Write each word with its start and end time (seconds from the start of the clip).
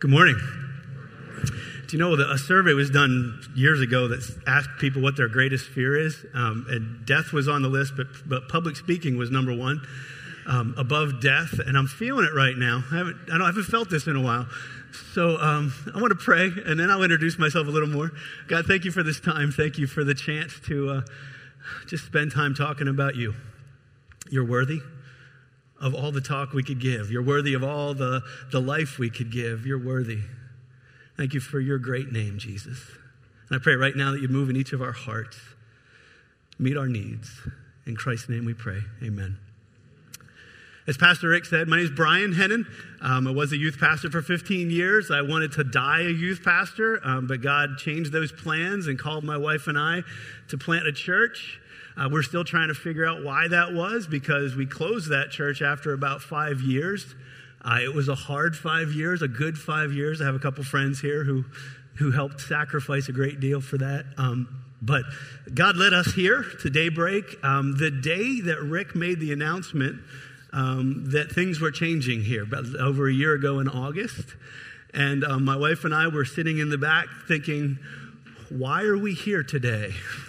Good 0.00 0.12
morning. 0.12 0.38
Do 1.88 1.96
you 1.96 1.98
know 1.98 2.14
that 2.14 2.30
a 2.30 2.38
survey 2.38 2.72
was 2.72 2.88
done 2.88 3.42
years 3.56 3.80
ago 3.80 4.06
that 4.06 4.20
asked 4.46 4.78
people 4.78 5.02
what 5.02 5.16
their 5.16 5.26
greatest 5.26 5.66
fear 5.66 5.98
is? 5.98 6.24
Um, 6.34 6.66
and 6.68 7.04
death 7.04 7.32
was 7.32 7.48
on 7.48 7.62
the 7.62 7.68
list, 7.68 7.94
but, 7.96 8.06
but 8.24 8.48
public 8.48 8.76
speaking 8.76 9.18
was 9.18 9.32
number 9.32 9.52
one, 9.52 9.84
um, 10.46 10.72
above 10.78 11.20
death. 11.20 11.58
And 11.58 11.76
I'm 11.76 11.88
feeling 11.88 12.24
it 12.26 12.32
right 12.32 12.56
now. 12.56 12.84
I 12.92 12.96
haven't, 12.96 13.16
I, 13.24 13.38
don't, 13.38 13.42
I 13.42 13.46
haven't 13.46 13.64
felt 13.64 13.90
this 13.90 14.06
in 14.06 14.14
a 14.14 14.20
while. 14.20 14.46
So 15.14 15.36
um, 15.40 15.74
I 15.92 16.00
want 16.00 16.10
to 16.12 16.24
pray, 16.24 16.52
and 16.64 16.78
then 16.78 16.92
I'll 16.92 17.02
introduce 17.02 17.36
myself 17.36 17.66
a 17.66 17.70
little 17.70 17.88
more. 17.88 18.12
God, 18.46 18.66
thank 18.66 18.84
you 18.84 18.92
for 18.92 19.02
this 19.02 19.18
time. 19.18 19.50
Thank 19.50 19.78
you 19.78 19.88
for 19.88 20.04
the 20.04 20.14
chance 20.14 20.60
to 20.66 20.90
uh, 20.90 21.00
just 21.88 22.06
spend 22.06 22.30
time 22.30 22.54
talking 22.54 22.86
about 22.86 23.16
you. 23.16 23.34
You're 24.30 24.46
worthy 24.46 24.80
of 25.80 25.94
all 25.94 26.10
the 26.10 26.20
talk 26.20 26.52
we 26.52 26.62
could 26.62 26.80
give. 26.80 27.10
You're 27.10 27.22
worthy 27.22 27.54
of 27.54 27.62
all 27.62 27.94
the, 27.94 28.22
the 28.50 28.60
life 28.60 28.98
we 28.98 29.10
could 29.10 29.30
give. 29.30 29.66
You're 29.66 29.84
worthy. 29.84 30.20
Thank 31.16 31.34
you 31.34 31.40
for 31.40 31.60
your 31.60 31.78
great 31.78 32.12
name, 32.12 32.38
Jesus. 32.38 32.80
And 33.48 33.58
I 33.58 33.62
pray 33.62 33.74
right 33.74 33.96
now 33.96 34.12
that 34.12 34.20
you 34.20 34.28
move 34.28 34.50
in 34.50 34.56
each 34.56 34.72
of 34.72 34.82
our 34.82 34.92
hearts, 34.92 35.38
meet 36.58 36.76
our 36.76 36.88
needs. 36.88 37.40
In 37.86 37.96
Christ's 37.96 38.28
name 38.28 38.44
we 38.44 38.54
pray. 38.54 38.80
Amen. 39.02 39.38
As 40.86 40.96
Pastor 40.96 41.28
Rick 41.28 41.44
said, 41.44 41.68
my 41.68 41.76
name 41.76 41.84
is 41.84 41.90
Brian 41.90 42.32
Hennon. 42.32 42.64
Um, 43.02 43.28
I 43.28 43.30
was 43.30 43.52
a 43.52 43.58
youth 43.58 43.78
pastor 43.78 44.10
for 44.10 44.22
15 44.22 44.70
years. 44.70 45.10
I 45.10 45.20
wanted 45.20 45.52
to 45.52 45.64
die 45.64 46.00
a 46.00 46.10
youth 46.10 46.42
pastor, 46.42 46.98
um, 47.04 47.26
but 47.26 47.42
God 47.42 47.76
changed 47.76 48.10
those 48.10 48.32
plans 48.32 48.86
and 48.86 48.98
called 48.98 49.22
my 49.22 49.36
wife 49.36 49.66
and 49.66 49.78
I 49.78 50.02
to 50.48 50.56
plant 50.56 50.86
a 50.86 50.92
church. 50.92 51.60
Uh, 51.98 52.08
we're 52.10 52.22
still 52.22 52.44
trying 52.44 52.68
to 52.68 52.74
figure 52.74 53.04
out 53.04 53.24
why 53.24 53.48
that 53.48 53.72
was 53.72 54.06
because 54.06 54.54
we 54.54 54.66
closed 54.66 55.10
that 55.10 55.30
church 55.30 55.62
after 55.62 55.92
about 55.92 56.22
five 56.22 56.60
years. 56.60 57.14
Uh, 57.64 57.78
it 57.82 57.92
was 57.92 58.08
a 58.08 58.14
hard 58.14 58.56
five 58.56 58.92
years, 58.92 59.20
a 59.20 59.28
good 59.28 59.58
five 59.58 59.92
years. 59.92 60.20
I 60.20 60.26
have 60.26 60.36
a 60.36 60.38
couple 60.38 60.62
friends 60.62 61.00
here 61.00 61.24
who, 61.24 61.44
who 61.96 62.12
helped 62.12 62.40
sacrifice 62.40 63.08
a 63.08 63.12
great 63.12 63.40
deal 63.40 63.60
for 63.60 63.78
that. 63.78 64.06
Um, 64.16 64.62
but 64.80 65.02
God 65.52 65.76
led 65.76 65.92
us 65.92 66.14
here 66.14 66.44
to 66.62 66.70
daybreak. 66.70 67.24
Um, 67.42 67.76
the 67.76 67.90
day 67.90 68.42
that 68.42 68.60
Rick 68.62 68.94
made 68.94 69.18
the 69.18 69.32
announcement 69.32 70.00
um, 70.52 71.10
that 71.10 71.32
things 71.32 71.60
were 71.60 71.72
changing 71.72 72.22
here, 72.22 72.44
about 72.44 72.64
over 72.76 73.08
a 73.08 73.12
year 73.12 73.34
ago 73.34 73.58
in 73.58 73.68
August. 73.68 74.36
And 74.94 75.24
um, 75.24 75.44
my 75.44 75.56
wife 75.56 75.84
and 75.84 75.92
I 75.92 76.06
were 76.06 76.24
sitting 76.24 76.58
in 76.58 76.70
the 76.70 76.78
back 76.78 77.06
thinking, 77.26 77.78
why 78.50 78.82
are 78.82 78.96
we 78.96 79.14
here 79.14 79.42
today? 79.42 79.92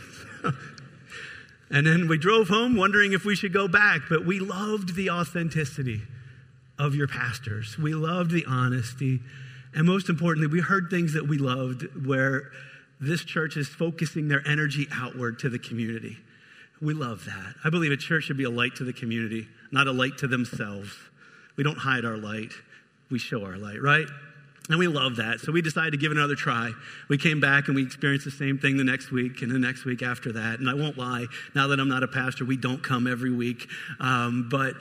and 1.69 1.85
then 1.85 2.07
we 2.07 2.17
drove 2.17 2.47
home 2.47 2.75
wondering 2.75 3.13
if 3.13 3.25
we 3.25 3.35
should 3.35 3.53
go 3.53 3.67
back, 3.67 4.01
but 4.09 4.25
we 4.25 4.39
loved 4.39 4.95
the 4.95 5.09
authenticity 5.09 6.01
of 6.79 6.95
your 6.95 7.07
pastors. 7.07 7.77
We 7.77 7.93
loved 7.93 8.31
the 8.31 8.45
honesty. 8.45 9.19
And 9.75 9.85
most 9.85 10.09
importantly, 10.09 10.51
we 10.51 10.61
heard 10.61 10.89
things 10.89 11.13
that 11.13 11.27
we 11.27 11.37
loved 11.37 11.85
where 12.05 12.51
this 12.99 13.23
church 13.23 13.55
is 13.55 13.67
focusing 13.67 14.27
their 14.27 14.41
energy 14.47 14.87
outward 14.91 15.39
to 15.39 15.49
the 15.49 15.59
community. 15.59 16.17
We 16.81 16.93
love 16.93 17.25
that. 17.25 17.55
I 17.63 17.69
believe 17.69 17.91
a 17.91 17.97
church 17.97 18.25
should 18.25 18.37
be 18.37 18.45
a 18.45 18.49
light 18.49 18.75
to 18.77 18.83
the 18.83 18.93
community, 18.93 19.47
not 19.71 19.87
a 19.87 19.91
light 19.91 20.17
to 20.19 20.27
themselves. 20.27 20.95
We 21.55 21.63
don't 21.63 21.77
hide 21.77 22.05
our 22.05 22.17
light, 22.17 22.51
we 23.11 23.19
show 23.19 23.43
our 23.43 23.57
light, 23.57 23.81
right? 23.81 24.07
And 24.69 24.77
we 24.77 24.87
love 24.87 25.15
that. 25.15 25.39
So 25.39 25.51
we 25.51 25.61
decided 25.63 25.91
to 25.91 25.97
give 25.97 26.11
it 26.11 26.17
another 26.17 26.35
try. 26.35 26.71
We 27.07 27.17
came 27.17 27.39
back 27.39 27.67
and 27.67 27.75
we 27.75 27.83
experienced 27.83 28.25
the 28.25 28.31
same 28.31 28.59
thing 28.59 28.77
the 28.77 28.83
next 28.83 29.11
week 29.11 29.41
and 29.41 29.51
the 29.51 29.57
next 29.57 29.83
week 29.83 30.03
after 30.03 30.31
that. 30.33 30.59
And 30.59 30.69
I 30.69 30.75
won't 30.75 30.97
lie, 30.97 31.25
now 31.55 31.67
that 31.67 31.79
I'm 31.79 31.89
not 31.89 32.03
a 32.03 32.07
pastor, 32.07 32.45
we 32.45 32.55
don't 32.55 32.83
come 32.83 33.07
every 33.07 33.31
week. 33.31 33.67
Um, 33.99 34.47
but 34.49 34.75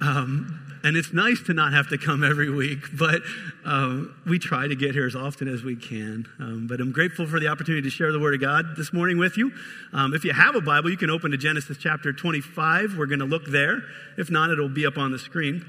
um, 0.00 0.72
and 0.84 0.96
it's 0.96 1.12
nice 1.12 1.40
to 1.42 1.54
not 1.54 1.72
have 1.72 1.88
to 1.90 1.98
come 1.98 2.24
every 2.24 2.50
week, 2.50 2.80
but 2.98 3.22
um, 3.64 4.16
we 4.26 4.38
try 4.38 4.66
to 4.66 4.74
get 4.74 4.94
here 4.94 5.06
as 5.06 5.14
often 5.14 5.46
as 5.46 5.62
we 5.62 5.76
can. 5.76 6.26
Um, 6.40 6.66
but 6.66 6.80
I'm 6.80 6.90
grateful 6.90 7.26
for 7.26 7.38
the 7.38 7.46
opportunity 7.46 7.82
to 7.82 7.90
share 7.90 8.10
the 8.10 8.18
Word 8.18 8.34
of 8.34 8.40
God 8.40 8.76
this 8.76 8.92
morning 8.92 9.16
with 9.16 9.36
you. 9.36 9.52
Um, 9.92 10.12
if 10.12 10.24
you 10.24 10.32
have 10.32 10.56
a 10.56 10.60
Bible, 10.60 10.90
you 10.90 10.96
can 10.96 11.10
open 11.10 11.30
to 11.30 11.36
Genesis 11.36 11.76
chapter 11.78 12.12
25. 12.12 12.96
We're 12.98 13.06
going 13.06 13.20
to 13.20 13.26
look 13.26 13.46
there. 13.46 13.82
If 14.18 14.28
not, 14.28 14.50
it'll 14.50 14.68
be 14.68 14.84
up 14.84 14.98
on 14.98 15.12
the 15.12 15.20
screen. 15.20 15.64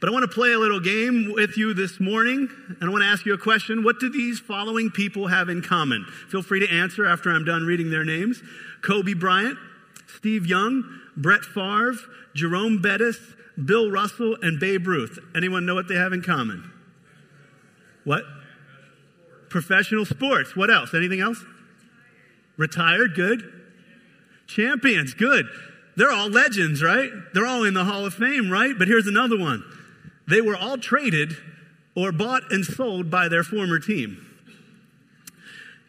But 0.00 0.10
I 0.10 0.12
want 0.12 0.22
to 0.24 0.34
play 0.34 0.52
a 0.52 0.58
little 0.58 0.80
game 0.80 1.32
with 1.32 1.56
you 1.56 1.72
this 1.72 1.98
morning, 1.98 2.48
and 2.68 2.88
I 2.88 2.92
want 2.92 3.02
to 3.02 3.08
ask 3.08 3.24
you 3.24 3.32
a 3.32 3.38
question. 3.38 3.82
What 3.82 3.98
do 3.98 4.10
these 4.10 4.38
following 4.38 4.90
people 4.90 5.28
have 5.28 5.48
in 5.48 5.62
common? 5.62 6.04
Feel 6.28 6.42
free 6.42 6.60
to 6.60 6.70
answer 6.70 7.06
after 7.06 7.30
I'm 7.30 7.44
done 7.44 7.64
reading 7.64 7.90
their 7.90 8.04
names 8.04 8.42
Kobe 8.82 9.14
Bryant, 9.14 9.58
Steve 10.06 10.46
Young, 10.46 10.84
Brett 11.16 11.42
Favre, 11.44 11.94
Jerome 12.34 12.82
Bettis, 12.82 13.18
Bill 13.64 13.90
Russell, 13.90 14.36
and 14.42 14.60
Babe 14.60 14.86
Ruth. 14.86 15.18
Anyone 15.34 15.64
know 15.64 15.74
what 15.74 15.88
they 15.88 15.94
have 15.94 16.12
in 16.12 16.22
common? 16.22 16.70
What? 18.04 18.24
Professional 19.48 20.04
sports. 20.04 20.54
What 20.54 20.70
else? 20.70 20.92
Anything 20.92 21.20
else? 21.20 21.42
Retired. 22.56 23.14
Good. 23.14 23.52
Champions. 24.46 25.14
Good. 25.14 25.48
They're 25.96 26.12
all 26.12 26.28
legends, 26.28 26.82
right? 26.82 27.10
They're 27.32 27.46
all 27.46 27.64
in 27.64 27.74
the 27.74 27.84
Hall 27.84 28.04
of 28.04 28.14
Fame, 28.14 28.50
right? 28.50 28.74
But 28.78 28.88
here's 28.88 29.06
another 29.06 29.38
one. 29.38 29.64
They 30.28 30.40
were 30.40 30.56
all 30.56 30.76
traded 30.76 31.36
or 31.94 32.12
bought 32.12 32.52
and 32.52 32.64
sold 32.64 33.10
by 33.10 33.28
their 33.28 33.42
former 33.42 33.78
team. 33.78 34.22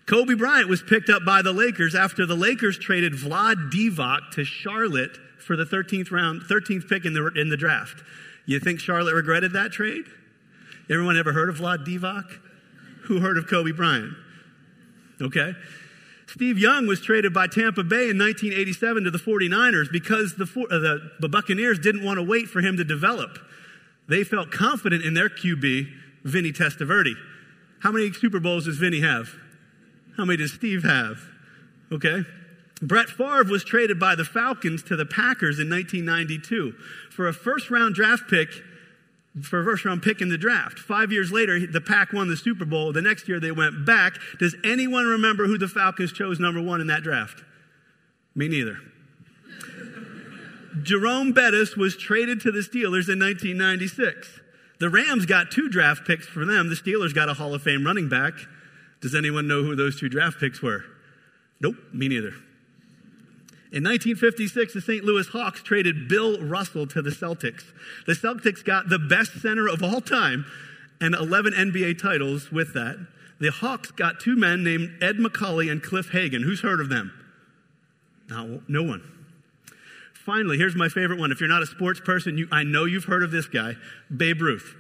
Kobe 0.06 0.36
Bryant 0.36 0.70
was 0.70 0.82
picked 0.82 1.10
up 1.10 1.26
by 1.26 1.42
the 1.42 1.52
Lakers 1.52 1.94
after 1.94 2.26
the 2.26 2.36
Lakers 2.36 2.80
traded 2.80 3.14
Vlad 3.14 3.70
Divac 3.70 4.32
to 4.32 4.46
Charlotte 4.46 5.18
for 5.38 5.58
the 5.58 5.66
13th 5.66 6.12
round, 6.12 6.44
13th 6.44 6.88
pick 6.88 7.04
in 7.04 7.14
the, 7.14 7.28
in 7.36 7.50
the 7.50 7.58
draft. 7.58 8.02
You 8.46 8.62
think 8.62 8.80
Charlotte 8.80 9.14
regretted 9.14 9.52
that 9.54 9.74
trade? 9.74 10.06
Everyone 10.90 11.18
ever 11.18 11.34
heard 11.34 11.50
of 11.50 11.58
Vlad 11.58 11.86
Divac? 11.86 12.40
Who 13.04 13.20
heard 13.20 13.38
of 13.38 13.48
Kobe 13.48 13.72
Bryant? 13.72 14.14
Okay. 15.22 15.54
Steve 16.28 16.60
Young 16.60 16.88
was 16.88 17.00
traded 17.02 17.34
by 17.34 17.48
Tampa 17.48 17.84
Bay 17.84 18.10
in 18.10 18.18
1987 18.18 19.06
to 19.06 19.12
the 19.12 19.18
49ers 19.18 19.92
because 19.92 20.36
the, 20.36 20.44
uh, 20.44 20.78
the, 20.78 21.12
the 21.20 21.30
Buccaneers 21.30 21.80
didn't 21.80 22.04
want 22.04 22.18
to 22.18 22.24
wait 22.24 22.48
for 22.48 22.62
him 22.62 22.76
to 22.78 22.84
develop. 22.84 23.40
They 24.10 24.24
felt 24.24 24.52
confident 24.52 25.04
in 25.04 25.14
their 25.14 25.30
QB, 25.30 25.90
Vinny 26.24 26.52
Testaverde. 26.52 27.16
How 27.80 27.92
many 27.92 28.12
Super 28.12 28.40
Bowls 28.40 28.66
does 28.66 28.78
Vinny 28.78 29.02
have? 29.02 29.30
How 30.18 30.26
many 30.26 30.38
does 30.38 30.54
Steve 30.54 30.84
have? 30.84 31.20
Okay. 31.92 32.24
Brett 32.82 33.08
Favre 33.08 33.44
was 33.46 33.64
traded 33.64 34.00
by 34.00 34.16
the 34.16 34.26
Falcons 34.26 34.84
to 34.84 34.96
the 34.96 35.06
Packers 35.06 35.60
in 35.60 35.70
1992 35.70 36.74
for 37.10 37.28
a 37.28 37.34
first 37.34 37.72
round 37.72 37.96
draft 37.96 38.30
pick, 38.30 38.50
first 39.42 39.86
round 39.86 40.02
pick 40.02 40.22
in 40.22 40.30
the 40.30 40.38
draft. 40.38 40.80
Five 40.80 41.12
years 41.12 41.32
later, 41.32 41.66
the 41.66 41.82
Pack 41.82 42.14
won 42.14 42.28
the 42.28 42.38
Super 42.38 42.66
Bowl. 42.66 42.94
The 42.94 43.02
next 43.02 43.28
year, 43.28 43.40
they 43.40 43.52
went 43.52 43.86
back. 43.86 44.18
Does 44.40 44.56
anyone 44.64 45.06
remember 45.06 45.46
who 45.46 45.58
the 45.58 45.68
Falcons 45.68 46.12
chose 46.12 46.40
number 46.40 46.62
one 46.62 46.82
in 46.82 46.88
that 46.88 47.04
draft? 47.04 47.44
Me 48.36 48.48
neither. 48.48 48.80
Jerome 50.84 51.32
Bettis 51.32 51.76
was 51.76 51.98
traded 51.98 52.42
to 52.42 52.52
the 52.52 52.60
Steelers 52.60 53.10
in 53.10 53.20
1996. 53.20 54.40
The 54.80 54.90
Rams 54.90 55.26
got 55.26 55.52
two 55.52 55.70
draft 55.70 56.06
picks 56.06 56.28
for 56.28 56.46
them. 56.46 56.70
The 56.70 56.76
Steelers 56.76 57.14
got 57.14 57.30
a 57.30 57.34
Hall 57.34 57.54
of 57.54 57.64
Fame 57.64 57.86
running 57.86 58.10
back. 58.10 58.34
Does 59.02 59.16
anyone 59.16 59.48
know 59.48 59.64
who 59.64 59.76
those 59.76 60.00
two 60.00 60.10
draft 60.10 60.40
picks 60.40 60.62
were? 60.62 60.84
Nope, 61.60 61.76
me 61.94 62.08
neither. 62.08 62.34
In 63.70 63.84
1956, 63.84 64.74
the 64.74 64.82
St. 64.82 65.04
Louis 65.04 65.28
Hawks 65.28 65.62
traded 65.62 66.08
Bill 66.08 66.42
Russell 66.42 66.88
to 66.88 67.02
the 67.02 67.10
Celtics. 67.10 67.66
The 68.06 68.14
Celtics 68.14 68.64
got 68.64 68.88
the 68.88 69.00
best 69.00 69.42
center 69.42 69.68
of 69.68 69.84
all 69.84 70.00
time 70.00 70.46
and 71.02 71.14
11 71.14 71.54
NBA 71.54 72.02
titles 72.02 72.52
with 72.52 72.74
that. 72.74 73.06
The 73.40 73.52
Hawks 73.52 73.92
got 73.92 74.20
two 74.20 74.36
men 74.36 74.64
named 74.64 74.98
Ed 75.02 75.18
Macauley 75.18 75.70
and 75.70 75.84
Cliff 75.84 76.10
Hagan. 76.12 76.44
Who's 76.44 76.62
heard 76.62 76.80
of 76.80 76.90
them? 76.90 77.12
No, 78.30 78.62
no 78.68 78.84
one. 78.84 79.04
Finally, 80.14 80.58
here's 80.58 80.76
my 80.76 80.90
favorite 80.90 81.20
one. 81.20 81.32
If 81.32 81.40
you're 81.40 81.50
not 81.50 81.62
a 81.62 81.68
sports 81.68 82.00
person, 82.00 82.38
you, 82.38 82.48
I 82.52 82.64
know 82.64 82.86
you've 82.86 83.06
heard 83.06 83.24
of 83.24 83.32
this 83.32 83.48
guy, 83.48 83.76
Babe 84.16 84.42
Ruth. 84.42 84.76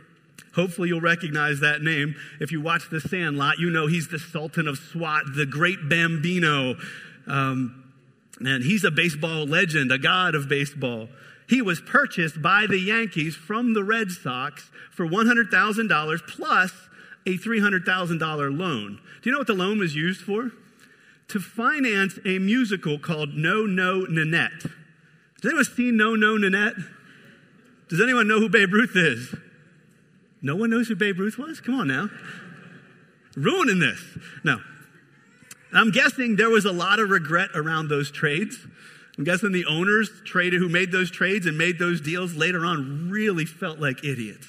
Hopefully, 0.55 0.89
you'll 0.89 1.01
recognize 1.01 1.59
that 1.59 1.81
name. 1.81 2.15
If 2.39 2.51
you 2.51 2.61
watch 2.61 2.89
The 2.89 2.99
Sandlot, 2.99 3.59
you 3.59 3.69
know 3.69 3.87
he's 3.87 4.07
the 4.07 4.19
Sultan 4.19 4.67
of 4.67 4.77
SWAT, 4.77 5.23
the 5.35 5.45
great 5.45 5.87
Bambino. 5.87 6.75
Um, 7.27 7.86
and 8.39 8.63
he's 8.63 8.83
a 8.83 8.91
baseball 8.91 9.45
legend, 9.45 9.91
a 9.91 9.97
god 9.97 10.35
of 10.35 10.49
baseball. 10.49 11.09
He 11.47 11.61
was 11.61 11.79
purchased 11.79 12.41
by 12.41 12.65
the 12.67 12.79
Yankees 12.79 13.35
from 13.35 13.73
the 13.73 13.83
Red 13.83 14.11
Sox 14.11 14.69
for 14.91 15.07
$100,000 15.07 16.27
plus 16.27 16.73
a 17.25 17.37
$300,000 17.37 18.57
loan. 18.57 18.99
Do 19.21 19.29
you 19.29 19.31
know 19.31 19.39
what 19.39 19.47
the 19.47 19.53
loan 19.53 19.79
was 19.79 19.95
used 19.95 20.21
for? 20.21 20.51
To 21.29 21.39
finance 21.39 22.19
a 22.25 22.39
musical 22.39 22.99
called 22.99 23.35
No 23.35 23.65
No 23.65 24.01
Nanette. 24.01 24.63
Has 24.63 25.45
anyone 25.45 25.65
seen 25.65 25.97
No 25.97 26.15
No 26.15 26.37
Nanette? 26.37 26.75
Does 27.89 28.01
anyone 28.01 28.27
know 28.27 28.39
who 28.39 28.49
Babe 28.49 28.73
Ruth 28.73 28.95
is? 28.95 29.35
No 30.41 30.55
one 30.55 30.69
knows 30.69 30.87
who 30.87 30.95
Babe 30.95 31.19
Ruth 31.19 31.37
was? 31.37 31.59
Come 31.61 31.75
on 31.75 31.87
now. 31.87 32.09
Ruining 33.35 33.79
this. 33.79 34.01
No. 34.43 34.59
I'm 35.73 35.91
guessing 35.91 36.35
there 36.35 36.49
was 36.49 36.65
a 36.65 36.71
lot 36.71 36.99
of 36.99 37.09
regret 37.09 37.49
around 37.53 37.89
those 37.89 38.11
trades. 38.11 38.57
I'm 39.17 39.23
guessing 39.23 39.51
the 39.51 39.65
owners 39.65 40.09
traded 40.25 40.61
who 40.61 40.69
made 40.69 40.91
those 40.91 41.09
trades 41.09 41.45
and 41.45 41.57
made 41.57 41.79
those 41.79 42.01
deals 42.01 42.35
later 42.35 42.65
on 42.65 43.09
really 43.09 43.45
felt 43.45 43.79
like 43.79 44.03
idiots. 44.03 44.47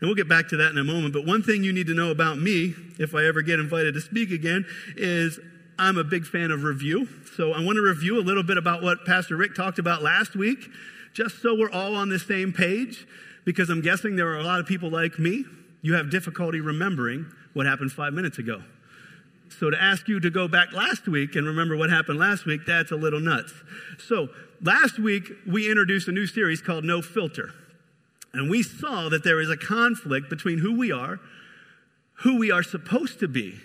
And 0.00 0.08
we'll 0.08 0.16
get 0.16 0.28
back 0.28 0.48
to 0.48 0.56
that 0.56 0.70
in 0.70 0.78
a 0.78 0.84
moment. 0.84 1.12
But 1.12 1.26
one 1.26 1.42
thing 1.42 1.62
you 1.62 1.72
need 1.72 1.86
to 1.88 1.94
know 1.94 2.10
about 2.10 2.38
me, 2.38 2.74
if 2.98 3.14
I 3.14 3.26
ever 3.26 3.42
get 3.42 3.60
invited 3.60 3.94
to 3.94 4.00
speak 4.00 4.30
again, 4.30 4.64
is 4.96 5.38
I'm 5.78 5.98
a 5.98 6.04
big 6.04 6.26
fan 6.26 6.50
of 6.50 6.64
review. 6.64 7.06
So 7.36 7.52
I 7.52 7.62
want 7.62 7.76
to 7.76 7.82
review 7.82 8.18
a 8.18 8.24
little 8.24 8.42
bit 8.42 8.56
about 8.56 8.82
what 8.82 9.04
Pastor 9.04 9.36
Rick 9.36 9.54
talked 9.54 9.78
about 9.78 10.02
last 10.02 10.34
week, 10.34 10.68
just 11.12 11.42
so 11.42 11.54
we're 11.54 11.70
all 11.70 11.94
on 11.94 12.08
the 12.08 12.18
same 12.18 12.52
page, 12.52 13.06
because 13.44 13.68
I'm 13.68 13.82
guessing 13.82 14.16
there 14.16 14.28
are 14.28 14.38
a 14.38 14.44
lot 14.44 14.60
of 14.60 14.66
people 14.66 14.90
like 14.90 15.18
me. 15.18 15.44
You 15.82 15.94
have 15.94 16.10
difficulty 16.10 16.60
remembering 16.60 17.26
what 17.52 17.66
happened 17.66 17.92
five 17.92 18.14
minutes 18.14 18.38
ago. 18.38 18.62
So 19.58 19.70
to 19.70 19.80
ask 19.80 20.08
you 20.08 20.20
to 20.20 20.30
go 20.30 20.48
back 20.48 20.72
last 20.72 21.06
week 21.06 21.36
and 21.36 21.46
remember 21.46 21.76
what 21.76 21.90
happened 21.90 22.18
last 22.18 22.46
week, 22.46 22.62
that's 22.66 22.90
a 22.90 22.96
little 22.96 23.20
nuts. 23.20 23.52
So 23.98 24.28
last 24.62 24.98
week, 24.98 25.30
we 25.46 25.68
introduced 25.68 26.08
a 26.08 26.12
new 26.12 26.26
series 26.26 26.60
called 26.60 26.84
No 26.84 27.02
Filter. 27.02 27.50
And 28.32 28.48
we 28.48 28.62
saw 28.62 29.08
that 29.08 29.24
there 29.24 29.40
is 29.40 29.50
a 29.50 29.56
conflict 29.56 30.30
between 30.30 30.58
who 30.58 30.78
we 30.78 30.92
are, 30.92 31.18
who 32.22 32.38
we 32.38 32.50
are 32.50 32.62
supposed 32.62 33.18
to 33.20 33.28
be. 33.28 33.60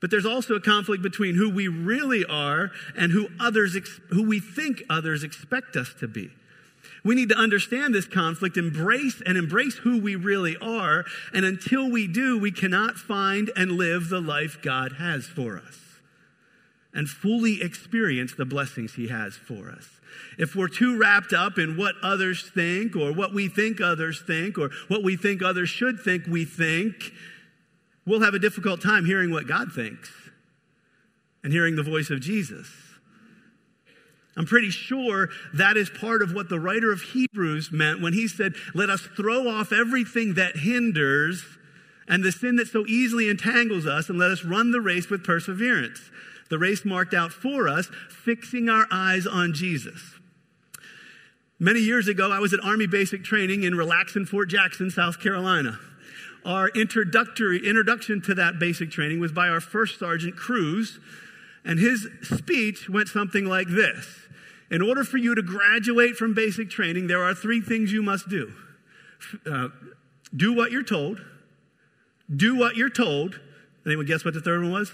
But 0.00 0.10
there's 0.10 0.26
also 0.26 0.54
a 0.54 0.60
conflict 0.60 1.02
between 1.02 1.34
who 1.34 1.50
we 1.50 1.68
really 1.68 2.24
are 2.24 2.70
and 2.96 3.12
who 3.12 3.28
others 3.40 3.76
who 4.10 4.22
we 4.28 4.40
think 4.40 4.82
others 4.88 5.24
expect 5.24 5.74
us 5.74 5.94
to 6.00 6.06
be. 6.06 6.30
We 7.04 7.14
need 7.14 7.28
to 7.28 7.36
understand 7.36 7.94
this 7.94 8.06
conflict, 8.06 8.56
embrace 8.56 9.22
and 9.24 9.38
embrace 9.38 9.76
who 9.76 10.00
we 10.00 10.16
really 10.16 10.56
are, 10.60 11.04
and 11.32 11.44
until 11.44 11.90
we 11.90 12.06
do, 12.06 12.38
we 12.38 12.50
cannot 12.50 12.96
find 12.96 13.50
and 13.56 13.72
live 13.72 14.08
the 14.08 14.20
life 14.20 14.58
God 14.62 14.94
has 14.94 15.26
for 15.26 15.56
us 15.56 15.86
and 16.96 17.08
fully 17.08 17.62
experience 17.62 18.34
the 18.34 18.46
blessings 18.46 18.94
he 18.94 19.08
has 19.08 19.36
for 19.36 19.70
us. 19.70 20.00
If 20.38 20.56
we're 20.56 20.68
too 20.68 20.98
wrapped 20.98 21.34
up 21.34 21.58
in 21.58 21.76
what 21.76 21.94
others 22.02 22.50
think 22.54 22.96
or 22.96 23.12
what 23.12 23.34
we 23.34 23.48
think 23.48 23.82
others 23.82 24.22
think 24.26 24.56
or 24.56 24.70
what 24.88 25.02
we 25.02 25.14
think 25.14 25.42
others 25.42 25.68
should 25.68 26.00
think 26.00 26.26
we 26.26 26.46
think, 26.46 27.12
we'll 28.06 28.22
have 28.22 28.32
a 28.32 28.38
difficult 28.38 28.82
time 28.82 29.04
hearing 29.04 29.30
what 29.30 29.46
God 29.46 29.72
thinks 29.72 30.10
and 31.44 31.52
hearing 31.52 31.76
the 31.76 31.82
voice 31.82 32.08
of 32.08 32.20
Jesus. 32.20 32.66
I'm 34.36 34.46
pretty 34.46 34.70
sure 34.70 35.30
that 35.54 35.76
is 35.76 35.88
part 35.88 36.20
of 36.22 36.34
what 36.34 36.48
the 36.48 36.60
writer 36.60 36.92
of 36.92 37.00
Hebrews 37.00 37.70
meant 37.72 38.02
when 38.02 38.12
he 38.12 38.28
said, 38.28 38.54
Let 38.74 38.90
us 38.90 39.00
throw 39.16 39.48
off 39.48 39.72
everything 39.72 40.34
that 40.34 40.58
hinders 40.58 41.44
and 42.08 42.22
the 42.22 42.32
sin 42.32 42.56
that 42.56 42.68
so 42.68 42.84
easily 42.86 43.28
entangles 43.28 43.86
us, 43.86 44.08
and 44.08 44.18
let 44.18 44.30
us 44.30 44.44
run 44.44 44.70
the 44.70 44.80
race 44.80 45.10
with 45.10 45.24
perseverance. 45.24 46.10
The 46.50 46.58
race 46.58 46.84
marked 46.84 47.14
out 47.14 47.32
for 47.32 47.68
us, 47.68 47.90
fixing 48.08 48.68
our 48.68 48.86
eyes 48.92 49.26
on 49.26 49.52
Jesus. 49.54 50.14
Many 51.58 51.80
years 51.80 52.06
ago, 52.06 52.30
I 52.30 52.38
was 52.38 52.52
at 52.52 52.62
Army 52.62 52.86
basic 52.86 53.24
training 53.24 53.62
in 53.62 53.72
Relaxin 53.72 54.28
Fort 54.28 54.48
Jackson, 54.48 54.90
South 54.90 55.20
Carolina. 55.20 55.78
Our 56.44 56.68
introductory 56.68 57.66
introduction 57.66 58.20
to 58.22 58.34
that 58.34 58.58
basic 58.58 58.90
training 58.90 59.18
was 59.18 59.32
by 59.32 59.48
our 59.48 59.60
first 59.60 59.98
sergeant 59.98 60.36
Cruz, 60.36 61.00
and 61.64 61.80
his 61.80 62.06
speech 62.22 62.88
went 62.88 63.08
something 63.08 63.46
like 63.46 63.68
this. 63.68 64.25
In 64.70 64.82
order 64.82 65.04
for 65.04 65.16
you 65.16 65.34
to 65.34 65.42
graduate 65.42 66.16
from 66.16 66.34
basic 66.34 66.70
training, 66.70 67.06
there 67.06 67.22
are 67.22 67.34
three 67.34 67.60
things 67.60 67.92
you 67.92 68.02
must 68.02 68.28
do. 68.28 68.52
Uh, 69.50 69.68
do 70.34 70.52
what 70.52 70.72
you're 70.72 70.82
told. 70.82 71.20
Do 72.34 72.56
what 72.56 72.76
you're 72.76 72.90
told. 72.90 73.40
Anyone 73.86 74.06
guess 74.06 74.24
what 74.24 74.34
the 74.34 74.40
third 74.40 74.62
one 74.62 74.72
was? 74.72 74.90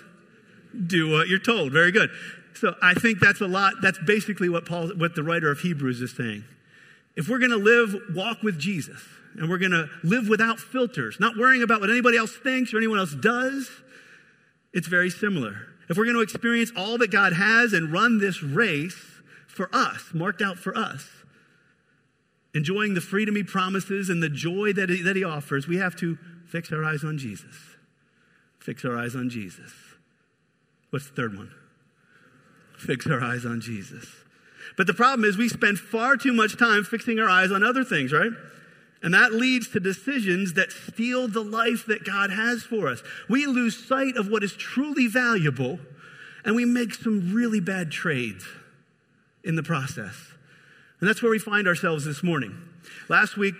Do 0.86 1.10
what 1.10 1.28
you're 1.28 1.38
told. 1.38 1.72
Very 1.72 1.90
good. 1.90 2.10
So 2.54 2.74
I 2.82 2.94
think 2.94 3.18
that's 3.18 3.40
a 3.40 3.46
lot. 3.46 3.74
That's 3.80 3.98
basically 3.98 4.48
what 4.48 4.66
Paul, 4.66 4.88
what 4.96 5.14
the 5.14 5.22
writer 5.22 5.50
of 5.50 5.60
Hebrews 5.60 6.02
is 6.02 6.14
saying. 6.14 6.44
If 7.16 7.28
we're 7.28 7.38
going 7.38 7.50
to 7.50 7.56
live, 7.56 7.94
walk 8.14 8.42
with 8.42 8.58
Jesus, 8.58 9.02
and 9.36 9.48
we're 9.48 9.58
going 9.58 9.72
to 9.72 9.88
live 10.02 10.28
without 10.28 10.58
filters, 10.58 11.18
not 11.18 11.36
worrying 11.36 11.62
about 11.62 11.80
what 11.80 11.90
anybody 11.90 12.18
else 12.18 12.36
thinks 12.36 12.72
or 12.74 12.78
anyone 12.78 12.98
else 12.98 13.14
does, 13.14 13.70
it's 14.72 14.86
very 14.86 15.10
similar. 15.10 15.68
If 15.88 15.96
we're 15.96 16.04
going 16.04 16.16
to 16.16 16.22
experience 16.22 16.70
all 16.76 16.98
that 16.98 17.10
God 17.10 17.32
has 17.32 17.72
and 17.72 17.92
run 17.92 18.18
this 18.18 18.42
race 18.42 19.11
for 19.52 19.68
us, 19.72 20.10
marked 20.14 20.40
out 20.40 20.58
for 20.58 20.76
us, 20.76 21.08
enjoying 22.54 22.94
the 22.94 23.00
freedom 23.00 23.36
He 23.36 23.42
promises 23.42 24.08
and 24.08 24.22
the 24.22 24.30
joy 24.30 24.72
that 24.72 24.88
He, 24.88 25.02
that 25.02 25.14
he 25.14 25.24
offers, 25.24 25.68
we 25.68 25.76
have 25.76 25.94
to 25.96 26.18
fix 26.46 26.72
our 26.72 26.82
eyes 26.82 27.04
on 27.04 27.18
Jesus. 27.18 27.54
Fix 28.58 28.84
our 28.84 28.96
eyes 28.96 29.14
on 29.14 29.28
Jesus. 29.28 29.72
What's 30.90 31.08
the 31.08 31.14
third 31.14 31.36
one? 31.36 31.50
Fix 32.78 33.06
our 33.06 33.22
eyes 33.22 33.44
on 33.44 33.60
Jesus. 33.60 34.06
But 34.76 34.86
the 34.86 34.94
problem 34.94 35.28
is 35.28 35.36
we 35.36 35.48
spend 35.48 35.78
far 35.78 36.16
too 36.16 36.32
much 36.32 36.56
time 36.58 36.84
fixing 36.84 37.18
our 37.18 37.28
eyes 37.28 37.52
on 37.52 37.62
other 37.62 37.84
things, 37.84 38.12
right? 38.12 38.30
And 39.02 39.12
that 39.12 39.32
leads 39.32 39.68
to 39.70 39.80
decisions 39.80 40.54
that 40.54 40.70
steal 40.70 41.28
the 41.28 41.42
life 41.42 41.84
that 41.86 42.04
God 42.04 42.30
has 42.30 42.62
for 42.62 42.88
us. 42.88 43.02
We 43.28 43.46
lose 43.46 43.86
sight 43.86 44.16
of 44.16 44.28
what 44.28 44.44
is 44.44 44.52
truly 44.52 45.08
valuable 45.08 45.80
and 46.44 46.54
we 46.54 46.64
make 46.64 46.94
some 46.94 47.34
really 47.34 47.60
bad 47.60 47.90
trades 47.90 48.46
in 49.44 49.56
the 49.56 49.62
process. 49.62 50.14
And 51.00 51.08
that's 51.08 51.22
where 51.22 51.30
we 51.30 51.38
find 51.38 51.66
ourselves 51.66 52.04
this 52.04 52.22
morning. 52.22 52.56
Last 53.08 53.36
week, 53.36 53.54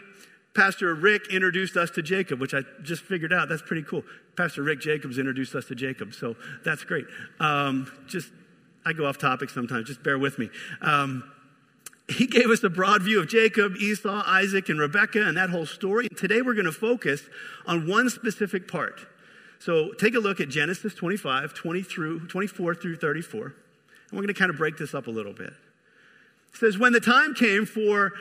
Pastor 0.55 0.94
Rick 0.94 1.29
introduced 1.32 1.76
us 1.76 1.90
to 1.93 2.02
Jacob, 2.02 2.40
which 2.40 2.55
I 2.55 2.61
just 2.82 3.02
figured 3.02 3.32
out. 3.32 3.49
That's 3.49 3.62
pretty 3.62 3.82
cool. 3.82 4.05
Pastor 4.37 4.62
Rick 4.62 4.81
Jacobs 4.81 5.19
introduced 5.19 5.55
us 5.55 5.64
to 5.67 5.75
Jacob, 5.75 6.14
so 6.14 6.37
that's 6.64 6.84
great. 6.84 7.06
Um, 7.40 7.90
just, 8.06 8.31
I 8.84 8.93
go 8.93 9.06
off 9.06 9.19
topic 9.19 9.50
sometimes, 9.50 9.88
just 9.88 10.02
bear 10.02 10.19
with 10.19 10.38
me. 10.38 10.50
Um, 10.82 11.25
he 12.08 12.26
gave 12.26 12.50
us 12.50 12.62
a 12.62 12.70
broad 12.70 13.02
view 13.02 13.20
of 13.20 13.29
Jacob, 13.29 13.76
Esau, 13.76 14.23
Isaac, 14.26 14.69
and 14.69 14.79
Rebekah, 14.79 15.23
and 15.23 15.37
that 15.37 15.50
whole 15.50 15.67
story. 15.67 16.08
Today 16.08 16.43
we're 16.43 16.55
going 16.55 16.67
to 16.67 16.73
focus 16.73 17.23
on 17.67 17.88
one 17.88 18.11
specific 18.11 18.69
part. 18.69 19.00
So 19.58 19.93
take 19.93 20.14
a 20.14 20.19
look 20.19 20.40
at 20.40 20.49
Genesis 20.49 20.94
25, 20.94 21.55
20 21.55 21.82
through, 21.82 22.26
24 22.26 22.75
through 22.75 22.96
34. 22.96 23.44
And 23.46 23.55
we're 24.12 24.19
going 24.19 24.29
to 24.29 24.34
kind 24.34 24.50
of 24.50 24.56
break 24.56 24.76
this 24.76 24.94
up 24.94 25.06
a 25.06 25.11
little 25.11 25.32
bit. 25.32 25.52
Says, 26.52 26.78
When 26.78 26.93
the 26.93 27.00
time 27.00 27.34
came 27.34 27.66
for 27.66 28.12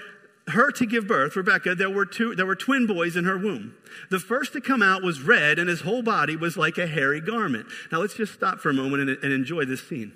her 0.47 0.71
to 0.71 0.85
give 0.85 1.07
birth, 1.07 1.35
Rebecca, 1.35 1.75
there 1.75 1.89
were, 1.89 2.05
two, 2.05 2.35
there 2.35 2.45
were 2.45 2.55
twin 2.55 2.87
boys 2.87 3.15
in 3.15 3.25
her 3.25 3.37
womb. 3.37 3.75
The 4.09 4.19
first 4.19 4.53
to 4.53 4.61
come 4.61 4.81
out 4.81 5.03
was 5.03 5.21
red, 5.21 5.59
and 5.59 5.69
his 5.69 5.81
whole 5.81 6.01
body 6.01 6.35
was 6.35 6.57
like 6.57 6.77
a 6.77 6.87
hairy 6.87 7.21
garment. 7.21 7.67
Now 7.91 7.99
let's 7.99 8.15
just 8.15 8.33
stop 8.33 8.59
for 8.59 8.69
a 8.69 8.73
moment 8.73 9.09
and, 9.09 9.23
and 9.23 9.33
enjoy 9.33 9.65
this 9.65 9.87
scene. 9.87 10.13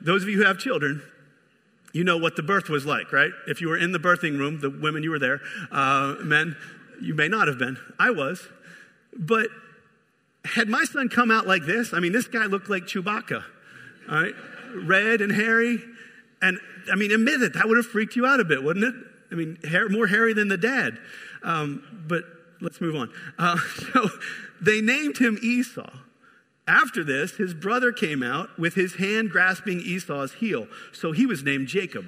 Those 0.00 0.22
of 0.22 0.28
you 0.28 0.38
who 0.38 0.44
have 0.44 0.58
children, 0.58 1.02
you 1.92 2.04
know 2.04 2.16
what 2.16 2.36
the 2.36 2.42
birth 2.42 2.68
was 2.68 2.86
like, 2.86 3.12
right? 3.12 3.32
If 3.46 3.60
you 3.60 3.68
were 3.68 3.76
in 3.76 3.92
the 3.92 3.98
birthing 3.98 4.38
room, 4.38 4.60
the 4.60 4.70
women 4.70 5.02
you 5.02 5.10
were 5.10 5.18
there, 5.18 5.40
uh, 5.72 6.16
men, 6.22 6.56
you 7.00 7.14
may 7.14 7.28
not 7.28 7.48
have 7.48 7.58
been. 7.58 7.78
I 7.98 8.10
was. 8.10 8.46
But 9.16 9.48
had 10.44 10.68
my 10.68 10.84
son 10.84 11.08
come 11.08 11.30
out 11.30 11.46
like 11.46 11.64
this, 11.64 11.92
I 11.92 12.00
mean, 12.00 12.12
this 12.12 12.28
guy 12.28 12.46
looked 12.46 12.70
like 12.70 12.84
Chewbacca, 12.84 13.42
all 14.10 14.22
right? 14.22 14.34
Red 14.74 15.20
and 15.20 15.32
hairy. 15.32 15.80
And 16.40 16.58
I 16.90 16.94
mean, 16.94 17.10
admit 17.10 17.42
it, 17.42 17.54
that 17.54 17.66
would 17.66 17.76
have 17.76 17.86
freaked 17.86 18.16
you 18.16 18.26
out 18.26 18.40
a 18.40 18.44
bit, 18.44 18.62
wouldn't 18.62 18.84
it? 18.84 18.94
I 19.30 19.34
mean, 19.34 19.58
hair, 19.68 19.88
more 19.88 20.06
hairy 20.06 20.32
than 20.32 20.48
the 20.48 20.56
dad. 20.56 20.98
Um, 21.42 22.04
but 22.06 22.24
let's 22.60 22.80
move 22.80 22.96
on. 22.96 23.10
Uh, 23.38 23.56
so 23.92 24.08
they 24.60 24.80
named 24.80 25.18
him 25.18 25.38
Esau. 25.42 25.90
After 26.66 27.02
this, 27.02 27.36
his 27.36 27.54
brother 27.54 27.92
came 27.92 28.22
out 28.22 28.58
with 28.58 28.74
his 28.74 28.96
hand 28.96 29.30
grasping 29.30 29.80
Esau's 29.80 30.34
heel. 30.34 30.66
So 30.92 31.12
he 31.12 31.24
was 31.24 31.42
named 31.42 31.68
Jacob. 31.68 32.06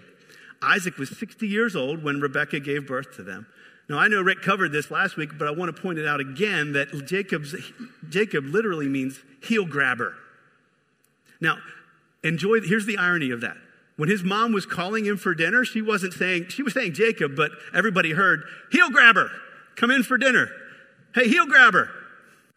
Isaac 0.62 0.98
was 0.98 1.16
60 1.16 1.48
years 1.48 1.74
old 1.74 2.04
when 2.04 2.20
Rebekah 2.20 2.60
gave 2.60 2.86
birth 2.86 3.16
to 3.16 3.22
them. 3.22 3.46
Now, 3.88 3.98
I 3.98 4.08
know 4.08 4.20
Rick 4.20 4.42
covered 4.42 4.70
this 4.70 4.90
last 4.90 5.16
week, 5.16 5.30
but 5.38 5.48
I 5.48 5.50
want 5.50 5.74
to 5.74 5.82
point 5.82 5.98
it 5.98 6.06
out 6.06 6.20
again 6.20 6.72
that 6.74 7.06
Jacob's, 7.06 7.56
Jacob 8.08 8.44
literally 8.44 8.86
means 8.86 9.18
heel 9.42 9.64
grabber. 9.64 10.14
Now, 11.40 11.56
enjoy, 12.22 12.60
here's 12.60 12.86
the 12.86 12.98
irony 12.98 13.30
of 13.30 13.40
that. 13.40 13.56
When 14.00 14.08
his 14.08 14.24
mom 14.24 14.52
was 14.52 14.64
calling 14.64 15.04
him 15.04 15.18
for 15.18 15.34
dinner, 15.34 15.62
she 15.62 15.82
wasn't 15.82 16.14
saying, 16.14 16.46
she 16.48 16.62
was 16.62 16.72
saying 16.72 16.94
Jacob, 16.94 17.36
but 17.36 17.50
everybody 17.74 18.12
heard, 18.12 18.44
heel 18.72 18.88
grabber, 18.88 19.30
come 19.76 19.90
in 19.90 20.04
for 20.04 20.16
dinner. 20.16 20.48
Hey, 21.14 21.28
heel 21.28 21.44
grabber, 21.44 21.90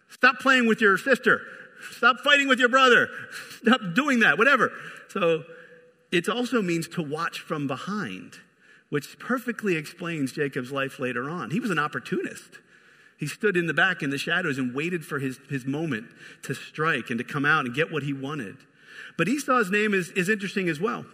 stop 0.08 0.40
playing 0.40 0.68
with 0.68 0.80
your 0.80 0.98
sister. 0.98 1.42
Stop 1.92 2.22
fighting 2.24 2.48
with 2.48 2.60
your 2.60 2.70
brother. 2.70 3.10
Stop 3.58 3.82
doing 3.94 4.20
that, 4.22 4.38
whatever. 4.38 4.72
So 5.10 5.44
it 6.14 6.30
also 6.30 6.62
means 6.62 6.88
to 6.88 7.02
watch 7.02 7.42
from 7.42 7.68
behind, 7.68 8.38
which 8.88 9.20
perfectly 9.20 9.76
explains 9.76 10.32
Jacob's 10.32 10.72
life 10.72 10.98
later 10.98 11.30
on. 11.30 11.52
He 11.52 11.60
was 11.60 11.72
an 11.72 11.78
opportunist. 11.78 12.60
He 13.18 13.28
stood 13.28 13.58
in 13.58 13.68
the 13.68 13.74
back 13.74 14.02
in 14.02 14.12
the 14.12 14.18
shadows 14.18 14.58
and 14.58 14.74
waited 14.74 15.06
for 15.06 15.20
his, 15.20 15.42
his 15.50 15.66
moment 15.66 16.06
to 16.44 16.56
strike 16.56 17.10
and 17.10 17.18
to 17.18 17.26
come 17.26 17.44
out 17.44 17.66
and 17.66 17.76
get 17.76 17.92
what 17.92 18.04
he 18.04 18.14
wanted. 18.14 18.56
But 19.18 19.28
Esau's 19.28 19.70
name 19.70 19.94
is, 19.94 20.10
is 20.12 20.30
interesting 20.30 20.70
as 20.70 20.80
well. 20.80 21.06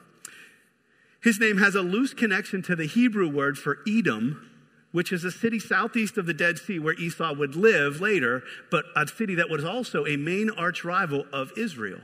His 1.21 1.39
name 1.39 1.57
has 1.57 1.75
a 1.75 1.81
loose 1.81 2.13
connection 2.13 2.61
to 2.63 2.75
the 2.75 2.85
Hebrew 2.85 3.29
word 3.29 3.57
for 3.57 3.79
Edom, 3.87 4.49
which 4.91 5.11
is 5.11 5.23
a 5.23 5.31
city 5.31 5.59
southeast 5.59 6.17
of 6.17 6.25
the 6.25 6.33
Dead 6.33 6.57
Sea 6.57 6.79
where 6.79 6.93
Esau 6.95 7.33
would 7.33 7.55
live 7.55 8.01
later, 8.01 8.43
but 8.71 8.85
a 8.95 9.07
city 9.07 9.35
that 9.35 9.49
was 9.49 9.63
also 9.63 10.05
a 10.05 10.17
main 10.17 10.49
arch 10.49 10.83
rival 10.83 11.25
of 11.31 11.51
Israel. 11.57 11.99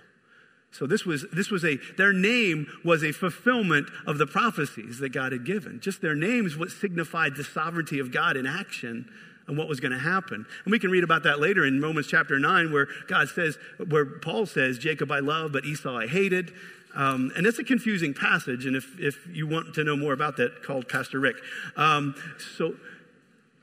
So 0.71 0.85
this 0.85 1.05
was, 1.05 1.25
this 1.31 1.49
was 1.49 1.63
a, 1.63 1.77
their 1.97 2.11
name 2.11 2.67
was 2.83 3.01
a 3.01 3.13
fulfillment 3.13 3.87
of 4.05 4.17
the 4.17 4.27
prophecies 4.27 4.99
that 4.99 5.09
God 5.09 5.31
had 5.31 5.45
given. 5.45 5.79
Just 5.79 6.01
their 6.01 6.15
names 6.15 6.57
what 6.57 6.69
signified 6.69 7.35
the 7.35 7.45
sovereignty 7.45 7.99
of 7.99 8.11
God 8.11 8.35
in 8.35 8.45
action 8.45 9.09
and 9.47 9.57
what 9.57 9.69
was 9.69 9.79
going 9.79 9.93
to 9.93 9.99
happen. 9.99 10.45
And 10.65 10.71
we 10.71 10.79
can 10.79 10.91
read 10.91 11.05
about 11.05 11.23
that 11.23 11.39
later 11.39 11.65
in 11.65 11.81
Romans 11.81 12.07
chapter 12.07 12.37
9, 12.39 12.73
where 12.73 12.87
God 13.07 13.29
says, 13.29 13.57
where 13.87 14.05
Paul 14.05 14.45
says, 14.45 14.77
Jacob 14.77 15.11
I 15.11 15.19
love, 15.19 15.53
but 15.53 15.63
Esau 15.63 15.97
I 15.97 16.07
hated. 16.07 16.51
Um, 16.95 17.31
and 17.35 17.45
it's 17.45 17.59
a 17.59 17.63
confusing 17.63 18.13
passage. 18.13 18.65
And 18.65 18.75
if, 18.75 18.99
if 18.99 19.27
you 19.31 19.47
want 19.47 19.75
to 19.75 19.83
know 19.83 19.97
more 19.97 20.13
about 20.13 20.37
that, 20.37 20.63
call 20.63 20.81
Pastor 20.81 21.19
Rick. 21.19 21.35
Um, 21.75 22.15
so 22.57 22.75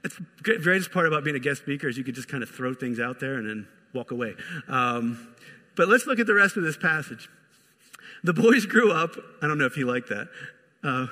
it's 0.05 0.17
the 0.17 0.59
greatest 0.59 0.93
part 0.93 1.07
about 1.07 1.25
being 1.25 1.37
a 1.37 1.41
guest 1.41 1.63
speaker 1.63 1.89
is 1.89 1.97
you 1.97 2.05
could 2.05 2.15
just 2.15 2.29
kind 2.29 2.43
of 2.43 2.51
throw 2.51 2.75
things 2.75 3.01
out 3.01 3.21
there 3.21 3.35
and 3.35 3.49
then 3.49 3.69
walk 3.95 4.11
away. 4.11 4.35
Um, 4.69 5.29
but 5.77 5.89
let's 5.89 6.07
look 6.07 6.19
at 6.19 6.27
the 6.27 6.35
rest 6.35 6.57
of 6.57 6.63
this 6.63 6.77
passage. 6.77 7.29
The 8.25 8.33
boys 8.33 8.67
grew 8.67 8.93
up. 8.93 9.17
I 9.41 9.47
don't 9.47 9.59
know 9.59 9.67
if 9.67 9.75
he 9.75 9.85
liked 9.85 10.09
that. 10.09 10.29
Uh, 10.85 11.07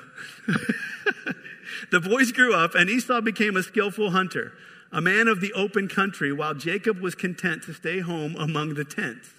the 1.91 1.99
boys 1.99 2.31
grew 2.31 2.53
up, 2.53 2.75
and 2.75 2.89
Esau 2.89 3.21
became 3.21 3.55
a 3.55 3.63
skillful 3.63 4.11
hunter, 4.11 4.53
a 4.91 5.01
man 5.01 5.27
of 5.27 5.41
the 5.41 5.53
open 5.53 5.87
country, 5.87 6.31
while 6.31 6.53
Jacob 6.53 6.99
was 6.99 7.15
content 7.15 7.63
to 7.63 7.73
stay 7.73 7.99
home 7.99 8.35
among 8.37 8.75
the 8.75 8.85
tents. 8.85 9.29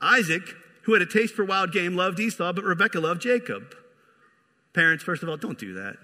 Isaac, 0.00 0.42
who 0.90 0.94
had 0.94 1.02
a 1.02 1.06
taste 1.06 1.34
for 1.34 1.44
wild 1.44 1.70
game, 1.70 1.94
loved 1.94 2.18
Esau, 2.18 2.52
but 2.52 2.64
Rebekah 2.64 2.98
loved 2.98 3.22
Jacob. 3.22 3.76
Parents, 4.74 5.04
first 5.04 5.22
of 5.22 5.28
all, 5.28 5.36
don't 5.36 5.56
do 5.56 5.74
that. 5.74 5.94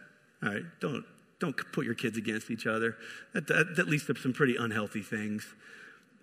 All 0.45 0.51
right, 0.51 0.63
don't 0.79 1.05
don't 1.41 1.57
put 1.73 1.85
your 1.85 1.97
kids 1.97 2.17
against 2.17 2.53
each 2.53 2.69
other. 2.69 2.97
That, 3.35 3.49
that, 3.49 3.75
that 3.75 3.89
leads 3.89 4.07
to 4.07 4.15
some 4.15 4.33
pretty 4.33 4.55
unhealthy 4.57 5.03
things. 5.03 5.45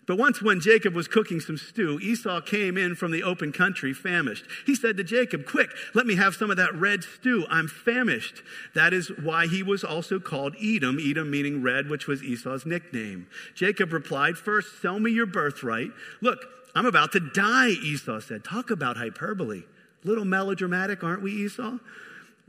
But 0.05 0.17
once, 0.17 0.41
when 0.41 0.59
Jacob 0.59 0.93
was 0.93 1.07
cooking 1.07 1.39
some 1.39 1.57
stew, 1.57 1.97
Esau 2.01 2.41
came 2.41 2.77
in 2.77 2.95
from 2.95 3.11
the 3.11 3.23
open 3.23 3.53
country 3.53 3.93
famished. 3.93 4.45
He 4.65 4.75
said 4.75 4.97
to 4.97 5.03
Jacob, 5.03 5.45
Quick, 5.45 5.69
let 5.93 6.05
me 6.05 6.15
have 6.15 6.35
some 6.35 6.51
of 6.51 6.57
that 6.57 6.75
red 6.75 7.03
stew. 7.03 7.45
I'm 7.49 7.69
famished. 7.69 8.43
That 8.75 8.93
is 8.93 9.09
why 9.21 9.47
he 9.47 9.63
was 9.63 9.83
also 9.83 10.19
called 10.19 10.55
Edom, 10.61 10.99
Edom 10.99 11.31
meaning 11.31 11.61
red, 11.61 11.89
which 11.89 12.05
was 12.05 12.21
Esau's 12.21 12.65
nickname. 12.65 13.27
Jacob 13.55 13.93
replied, 13.93 14.37
First, 14.37 14.81
sell 14.81 14.99
me 14.99 15.11
your 15.11 15.25
birthright. 15.25 15.91
Look, 16.19 16.39
I'm 16.75 16.85
about 16.85 17.13
to 17.13 17.19
die, 17.19 17.69
Esau 17.69 18.19
said. 18.19 18.43
Talk 18.43 18.71
about 18.71 18.97
hyperbole. 18.97 19.63
Little 20.03 20.25
melodramatic, 20.25 21.01
aren't 21.03 21.21
we, 21.21 21.31
Esau? 21.31 21.77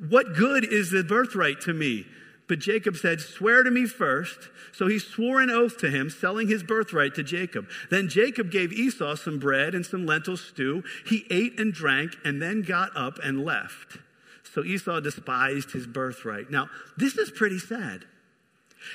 What 0.08 0.34
good 0.34 0.64
is 0.64 0.90
the 0.90 1.04
birthright 1.04 1.60
to 1.62 1.72
me? 1.72 2.06
But 2.46 2.58
Jacob 2.58 2.96
said, 2.96 3.20
Swear 3.20 3.62
to 3.62 3.70
me 3.70 3.86
first. 3.86 4.50
So 4.72 4.86
he 4.86 4.98
swore 4.98 5.40
an 5.40 5.50
oath 5.50 5.78
to 5.78 5.90
him, 5.90 6.10
selling 6.10 6.48
his 6.48 6.62
birthright 6.62 7.14
to 7.14 7.22
Jacob. 7.22 7.68
Then 7.90 8.08
Jacob 8.08 8.50
gave 8.50 8.72
Esau 8.72 9.14
some 9.16 9.38
bread 9.38 9.74
and 9.74 9.86
some 9.86 10.04
lentil 10.04 10.36
stew. 10.36 10.82
He 11.06 11.26
ate 11.30 11.58
and 11.58 11.72
drank 11.72 12.16
and 12.24 12.42
then 12.42 12.62
got 12.62 12.94
up 12.96 13.18
and 13.22 13.44
left. 13.44 13.98
So 14.42 14.62
Esau 14.62 15.00
despised 15.00 15.72
his 15.72 15.86
birthright. 15.86 16.50
Now, 16.50 16.68
this 16.96 17.16
is 17.16 17.30
pretty 17.30 17.58
sad. 17.58 18.04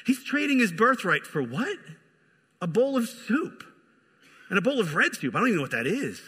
He's 0.06 0.24
trading 0.24 0.60
his 0.60 0.72
birthright 0.72 1.26
for 1.26 1.42
what? 1.42 1.78
A 2.62 2.68
bowl 2.68 2.98
of 2.98 3.10
soup 3.10 3.64
and 4.50 4.58
a 4.58 4.62
bowl 4.62 4.80
of 4.80 4.96
red 4.96 5.16
soup. 5.16 5.36
I 5.36 5.40
don't 5.40 5.48
even 5.48 5.58
know 5.58 5.64
what 5.64 5.72
that 5.72 5.88
is. 5.88 6.22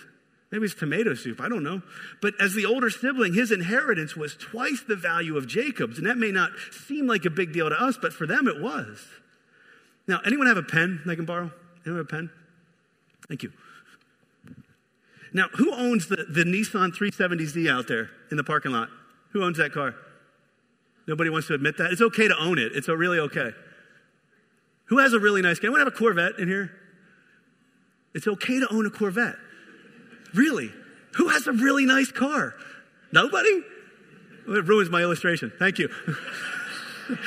Maybe 0.51 0.65
it's 0.65 0.75
tomato 0.75 1.13
soup. 1.13 1.39
I 1.39 1.48
don't 1.48 1.63
know. 1.63 1.81
But 2.22 2.34
as 2.39 2.53
the 2.53 2.65
older 2.65 2.89
sibling, 2.89 3.34
his 3.34 3.51
inheritance 3.51 4.17
was 4.17 4.36
twice 4.36 4.84
the 4.86 4.98
value 4.98 5.38
of 5.38 5.48
Jacob's. 5.48 5.98
And 5.98 6.05
that 6.08 6.17
may 6.17 6.31
not 6.31 6.51
seem 6.72 7.08
like 7.08 7.24
a 7.24 7.29
big 7.29 7.53
deal 7.53 7.70
to 7.70 7.81
us, 7.81 7.98
but 8.00 8.12
for 8.12 8.27
them 8.27 8.48
it 8.48 8.62
was. 8.62 9.01
Now, 10.08 10.20
anyone 10.25 10.48
have 10.48 10.58
a 10.58 10.63
pen 10.63 11.01
they 11.05 11.15
can 11.15 11.25
borrow? 11.25 11.51
Anyone 11.86 12.00
have 12.00 12.05
a 12.05 12.10
pen? 12.10 12.29
Thank 13.29 13.43
you. 13.43 13.53
Now, 15.34 15.48
who 15.53 15.74
owns 15.74 16.08
the, 16.08 16.25
the 16.27 16.43
Nissan 16.43 16.91
370Z 16.91 17.72
out 17.72 17.88
there 17.88 18.10
in 18.29 18.36
the 18.36 18.43
parking 18.43 18.74
lot? 18.74 18.89
Who 19.31 19.43
owns 19.43 19.58
that 19.58 19.72
car? 19.72 19.96
Nobody 21.08 21.29
wants 21.29 21.48
to 21.48 21.53
admit 21.53 21.77
that? 21.77 21.91
It's 21.91 22.01
okay 22.01 22.27
to 22.27 22.38
own 22.38 22.60
it. 22.60 22.74
It's 22.75 22.89
really 22.89 23.20
okay. 23.20 23.51
Who 24.86 24.98
has 24.98 25.13
a 25.13 25.20
really 25.20 25.41
nice 25.41 25.60
car? 25.60 25.67
Anyone 25.67 25.79
have 25.79 25.93
a 25.93 25.98
Corvette 25.98 26.38
in 26.38 26.50
here? 26.50 26.72
It's 28.13 28.27
okay 28.27 28.60
to 28.60 28.67
own 28.74 28.86
a 28.86 28.89
Corvette. 28.89 29.38
Really? 30.33 30.71
Who 31.15 31.29
has 31.29 31.47
a 31.47 31.51
really 31.51 31.85
nice 31.85 32.11
car? 32.11 32.55
Nobody? 33.11 33.63
It 34.47 34.65
ruins 34.65 34.89
my 34.89 35.01
illustration. 35.01 35.51
Thank 35.57 35.79
you. 35.79 35.89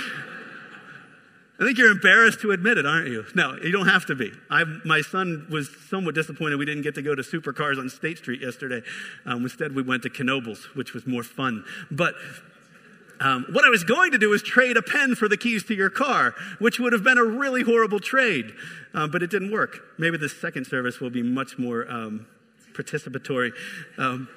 I 1.60 1.64
think 1.64 1.78
you're 1.78 1.92
embarrassed 1.92 2.40
to 2.40 2.50
admit 2.50 2.78
it, 2.78 2.86
aren't 2.86 3.08
you? 3.08 3.24
No, 3.34 3.56
you 3.62 3.70
don't 3.70 3.86
have 3.86 4.06
to 4.06 4.16
be. 4.16 4.32
I, 4.50 4.64
my 4.84 5.02
son 5.02 5.46
was 5.50 5.70
somewhat 5.88 6.16
disappointed 6.16 6.58
we 6.58 6.64
didn't 6.64 6.82
get 6.82 6.96
to 6.96 7.02
go 7.02 7.14
to 7.14 7.22
Supercars 7.22 7.78
on 7.78 7.88
State 7.88 8.18
Street 8.18 8.40
yesterday. 8.40 8.82
Um, 9.24 9.44
instead, 9.44 9.74
we 9.74 9.82
went 9.82 10.02
to 10.02 10.10
Knoebels, 10.10 10.74
which 10.74 10.94
was 10.94 11.06
more 11.06 11.22
fun. 11.22 11.64
But 11.92 12.14
um, 13.20 13.46
what 13.52 13.64
I 13.64 13.68
was 13.68 13.84
going 13.84 14.10
to 14.12 14.18
do 14.18 14.32
is 14.32 14.42
trade 14.42 14.76
a 14.76 14.82
pen 14.82 15.14
for 15.14 15.28
the 15.28 15.36
keys 15.36 15.62
to 15.64 15.74
your 15.74 15.90
car, 15.90 16.34
which 16.58 16.80
would 16.80 16.92
have 16.92 17.04
been 17.04 17.18
a 17.18 17.24
really 17.24 17.62
horrible 17.62 18.00
trade, 18.00 18.52
uh, 18.92 19.06
but 19.06 19.22
it 19.22 19.30
didn't 19.30 19.52
work. 19.52 19.78
Maybe 19.96 20.16
the 20.16 20.28
second 20.28 20.66
service 20.66 20.98
will 20.98 21.10
be 21.10 21.22
much 21.22 21.56
more 21.56 21.88
um, 21.88 22.26
participatory. 22.74 23.52
Um, 23.96 24.28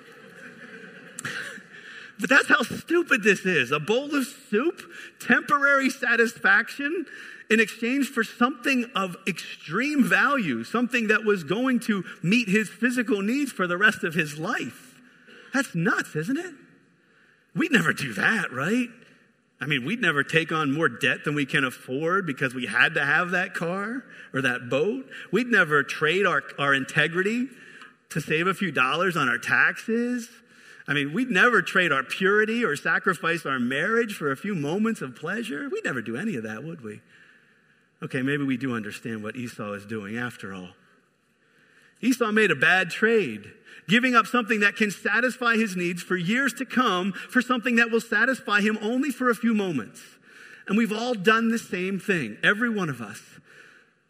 but 2.20 2.30
that's 2.30 2.48
how 2.48 2.64
stupid 2.64 3.24
this 3.24 3.46
is. 3.46 3.72
A 3.72 3.80
bowl 3.80 4.14
of 4.16 4.26
soup, 4.50 4.82
temporary 5.20 5.90
satisfaction 5.90 7.06
in 7.50 7.60
exchange 7.60 8.08
for 8.08 8.24
something 8.24 8.90
of 8.96 9.16
extreme 9.28 10.04
value, 10.04 10.64
something 10.64 11.08
that 11.08 11.24
was 11.24 11.44
going 11.44 11.80
to 11.82 12.04
meet 12.22 12.50
his 12.50 12.70
physical 12.70 13.22
needs 13.22 13.52
for 13.52 13.68
the 13.68 13.78
rest 13.78 14.04
of 14.04 14.14
his 14.14 14.38
life. 14.38 14.96
That's 15.54 15.74
nuts, 15.76 16.16
isn't 16.16 16.38
it? 16.38 16.54
We'd 17.56 17.72
never 17.72 17.94
do 17.94 18.14
that, 18.14 18.52
right? 18.52 18.90
I 19.60 19.66
mean, 19.66 19.86
we'd 19.86 20.02
never 20.02 20.24
take 20.24 20.52
on 20.52 20.72
more 20.72 20.90
debt 20.90 21.24
than 21.24 21.34
we 21.34 21.46
can 21.46 21.64
afford 21.64 22.28
because 22.28 22.54
we 22.54 22.68
had 22.68 22.94
to 22.94 23.04
have 23.04 23.32
that 23.32 23.54
car 23.54 24.04
or 24.34 24.42
that 24.42 24.70
boat. 24.70 25.06
We'd 25.32 25.48
never 25.48 25.82
trade 25.82 26.26
our, 26.26 26.44
our 26.60 26.74
integrity 26.76 27.48
to 28.10 28.22
save 28.22 28.48
a 28.48 28.54
few 28.54 28.72
dollars 28.72 29.18
on 29.18 29.28
our 29.30 29.38
taxes. 29.38 30.30
I 30.88 30.94
mean, 30.94 31.14
we'd 31.14 31.30
never 31.30 31.62
trade 31.62 31.92
our 31.92 32.04
purity 32.04 32.64
or 32.64 32.76
sacrifice 32.76 33.46
our 33.46 33.60
marriage 33.60 34.14
for 34.14 34.32
a 34.32 34.38
few 34.38 34.56
moments 34.56 35.02
of 35.02 35.16
pleasure. 35.16 35.70
We'd 35.70 35.84
never 35.84 36.02
do 36.02 36.16
any 36.16 36.36
of 36.36 36.44
that, 36.44 36.64
would 36.64 36.82
we? 36.82 37.02
Okay, 38.02 38.22
maybe 38.22 38.44
we 38.44 38.58
do 38.58 38.76
understand 38.76 39.24
what 39.24 39.36
Esau 39.36 39.74
is 39.74 39.86
doing 39.86 40.18
after 40.18 40.54
all. 40.54 40.70
Esau 42.02 42.32
made 42.32 42.52
a 42.52 42.56
bad 42.56 42.92
trade, 42.92 43.52
giving 43.88 44.16
up 44.16 44.28
something 44.28 44.60
that 44.60 44.76
can 44.76 44.92
satisfy 44.92 45.56
his 45.56 45.76
needs 45.76 46.04
for 46.04 46.16
years 46.16 46.54
to 46.54 46.66
come 46.66 47.12
for 47.12 47.42
something 47.42 47.76
that 47.78 47.90
will 47.90 48.02
satisfy 48.02 48.62
him 48.62 48.78
only 48.82 49.10
for 49.10 49.30
a 49.30 49.36
few 49.36 49.54
moments. 49.54 50.02
And 50.68 50.78
we've 50.78 50.94
all 50.94 51.16
done 51.16 51.50
the 51.50 51.58
same 51.58 52.00
thing, 52.00 52.38
every 52.44 52.70
one 52.70 52.90
of 52.90 53.02
us. 53.02 53.22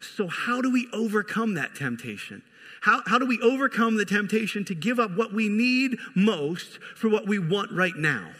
So, 0.00 0.26
how 0.28 0.60
do 0.60 0.70
we 0.70 0.88
overcome 0.92 1.54
that 1.54 1.74
temptation? 1.74 2.42
How, 2.80 3.02
how 3.06 3.18
do 3.18 3.26
we 3.26 3.40
overcome 3.40 3.96
the 3.96 4.04
temptation 4.04 4.64
to 4.66 4.74
give 4.74 4.98
up 4.98 5.16
what 5.16 5.32
we 5.32 5.48
need 5.48 5.98
most 6.14 6.78
for 6.94 7.08
what 7.08 7.26
we 7.26 7.38
want 7.38 7.72
right 7.72 7.96
now? 7.96 8.30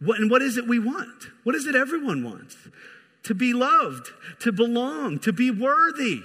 What, 0.00 0.18
and 0.18 0.30
what 0.30 0.42
is 0.42 0.56
it 0.56 0.66
we 0.66 0.78
want? 0.78 1.28
What 1.44 1.54
is 1.54 1.66
it 1.66 1.74
everyone 1.74 2.22
wants? 2.24 2.56
To 3.24 3.34
be 3.34 3.52
loved, 3.52 4.08
to 4.40 4.52
belong, 4.52 5.18
to 5.20 5.32
be 5.32 5.50
worthy, 5.50 6.20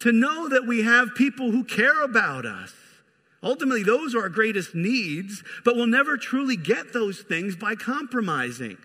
to 0.00 0.12
know 0.12 0.48
that 0.48 0.66
we 0.66 0.82
have 0.82 1.14
people 1.14 1.50
who 1.50 1.64
care 1.64 2.02
about 2.02 2.44
us. 2.44 2.72
Ultimately, 3.42 3.82
those 3.82 4.14
are 4.14 4.22
our 4.22 4.28
greatest 4.28 4.74
needs, 4.74 5.42
but 5.64 5.76
we'll 5.76 5.86
never 5.86 6.16
truly 6.16 6.56
get 6.56 6.92
those 6.92 7.20
things 7.20 7.56
by 7.56 7.74
compromising. 7.74 8.76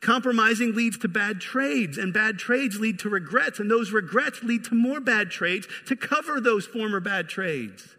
Compromising 0.00 0.74
leads 0.74 0.96
to 0.98 1.08
bad 1.08 1.40
trades, 1.40 1.98
and 1.98 2.12
bad 2.12 2.38
trades 2.38 2.78
lead 2.78 3.00
to 3.00 3.08
regrets, 3.08 3.58
and 3.58 3.70
those 3.70 3.90
regrets 3.90 4.42
lead 4.42 4.64
to 4.64 4.74
more 4.74 5.00
bad 5.00 5.30
trades 5.30 5.66
to 5.86 5.96
cover 5.96 6.40
those 6.40 6.66
former 6.66 7.00
bad 7.00 7.28
trades. 7.28 7.96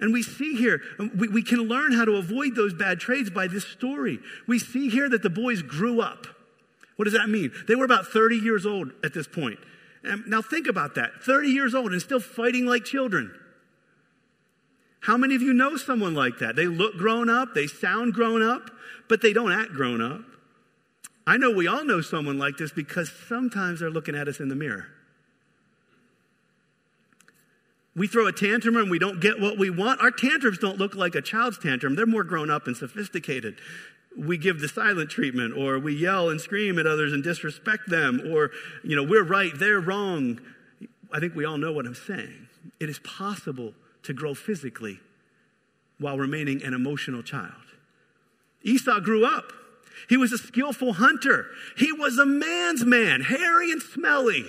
And 0.00 0.12
we 0.12 0.22
see 0.22 0.56
here, 0.56 0.82
we, 1.16 1.28
we 1.28 1.42
can 1.42 1.60
learn 1.60 1.92
how 1.92 2.04
to 2.04 2.16
avoid 2.16 2.56
those 2.56 2.74
bad 2.74 2.98
trades 2.98 3.30
by 3.30 3.46
this 3.46 3.64
story. 3.64 4.18
We 4.48 4.58
see 4.58 4.88
here 4.88 5.08
that 5.08 5.22
the 5.22 5.30
boys 5.30 5.62
grew 5.62 6.00
up. 6.00 6.26
What 6.96 7.04
does 7.04 7.14
that 7.14 7.28
mean? 7.28 7.52
They 7.68 7.74
were 7.74 7.84
about 7.84 8.06
30 8.06 8.36
years 8.36 8.66
old 8.66 8.92
at 9.04 9.14
this 9.14 9.28
point. 9.28 9.58
Now 10.26 10.42
think 10.42 10.66
about 10.66 10.96
that 10.96 11.22
30 11.22 11.48
years 11.48 11.74
old 11.74 11.92
and 11.92 12.02
still 12.02 12.20
fighting 12.20 12.66
like 12.66 12.84
children. 12.84 13.34
How 15.00 15.16
many 15.16 15.34
of 15.34 15.42
you 15.42 15.52
know 15.52 15.76
someone 15.76 16.14
like 16.14 16.38
that? 16.38 16.56
They 16.56 16.66
look 16.66 16.96
grown 16.96 17.28
up, 17.28 17.54
they 17.54 17.66
sound 17.66 18.14
grown 18.14 18.42
up, 18.42 18.70
but 19.08 19.22
they 19.22 19.32
don't 19.32 19.52
act 19.52 19.72
grown 19.72 20.00
up. 20.00 20.22
I 21.26 21.36
know 21.36 21.50
we 21.50 21.66
all 21.66 21.84
know 21.84 22.00
someone 22.00 22.38
like 22.38 22.58
this 22.58 22.72
because 22.72 23.10
sometimes 23.28 23.80
they're 23.80 23.90
looking 23.90 24.14
at 24.14 24.28
us 24.28 24.40
in 24.40 24.48
the 24.48 24.54
mirror. 24.54 24.86
We 27.96 28.08
throw 28.08 28.26
a 28.26 28.32
tantrum 28.32 28.76
and 28.76 28.90
we 28.90 28.98
don't 28.98 29.20
get 29.20 29.40
what 29.40 29.56
we 29.56 29.70
want. 29.70 30.00
Our 30.00 30.10
tantrums 30.10 30.58
don't 30.58 30.78
look 30.78 30.94
like 30.94 31.14
a 31.14 31.22
child's 31.22 31.58
tantrum, 31.58 31.94
they're 31.94 32.06
more 32.06 32.24
grown 32.24 32.50
up 32.50 32.66
and 32.66 32.76
sophisticated. 32.76 33.58
We 34.16 34.38
give 34.38 34.60
the 34.60 34.68
silent 34.68 35.10
treatment, 35.10 35.56
or 35.56 35.76
we 35.78 35.92
yell 35.92 36.28
and 36.28 36.40
scream 36.40 36.78
at 36.78 36.86
others 36.86 37.12
and 37.12 37.24
disrespect 37.24 37.88
them, 37.88 38.22
or, 38.32 38.52
you 38.84 38.94
know, 38.94 39.02
we're 39.02 39.24
right, 39.24 39.50
they're 39.56 39.80
wrong. 39.80 40.40
I 41.12 41.18
think 41.18 41.34
we 41.34 41.44
all 41.44 41.58
know 41.58 41.72
what 41.72 41.84
I'm 41.84 41.96
saying. 41.96 42.46
It 42.78 42.88
is 42.88 43.00
possible 43.00 43.74
to 44.04 44.12
grow 44.12 44.34
physically 44.34 45.00
while 45.98 46.16
remaining 46.16 46.62
an 46.62 46.74
emotional 46.74 47.24
child. 47.24 47.52
Esau 48.64 49.00
grew 49.00 49.24
up. 49.24 49.52
He 50.08 50.16
was 50.16 50.32
a 50.32 50.38
skillful 50.38 50.94
hunter. 50.94 51.46
He 51.76 51.92
was 51.92 52.18
a 52.18 52.26
man's 52.26 52.84
man, 52.84 53.22
hairy 53.22 53.70
and 53.70 53.80
smelly. 53.80 54.42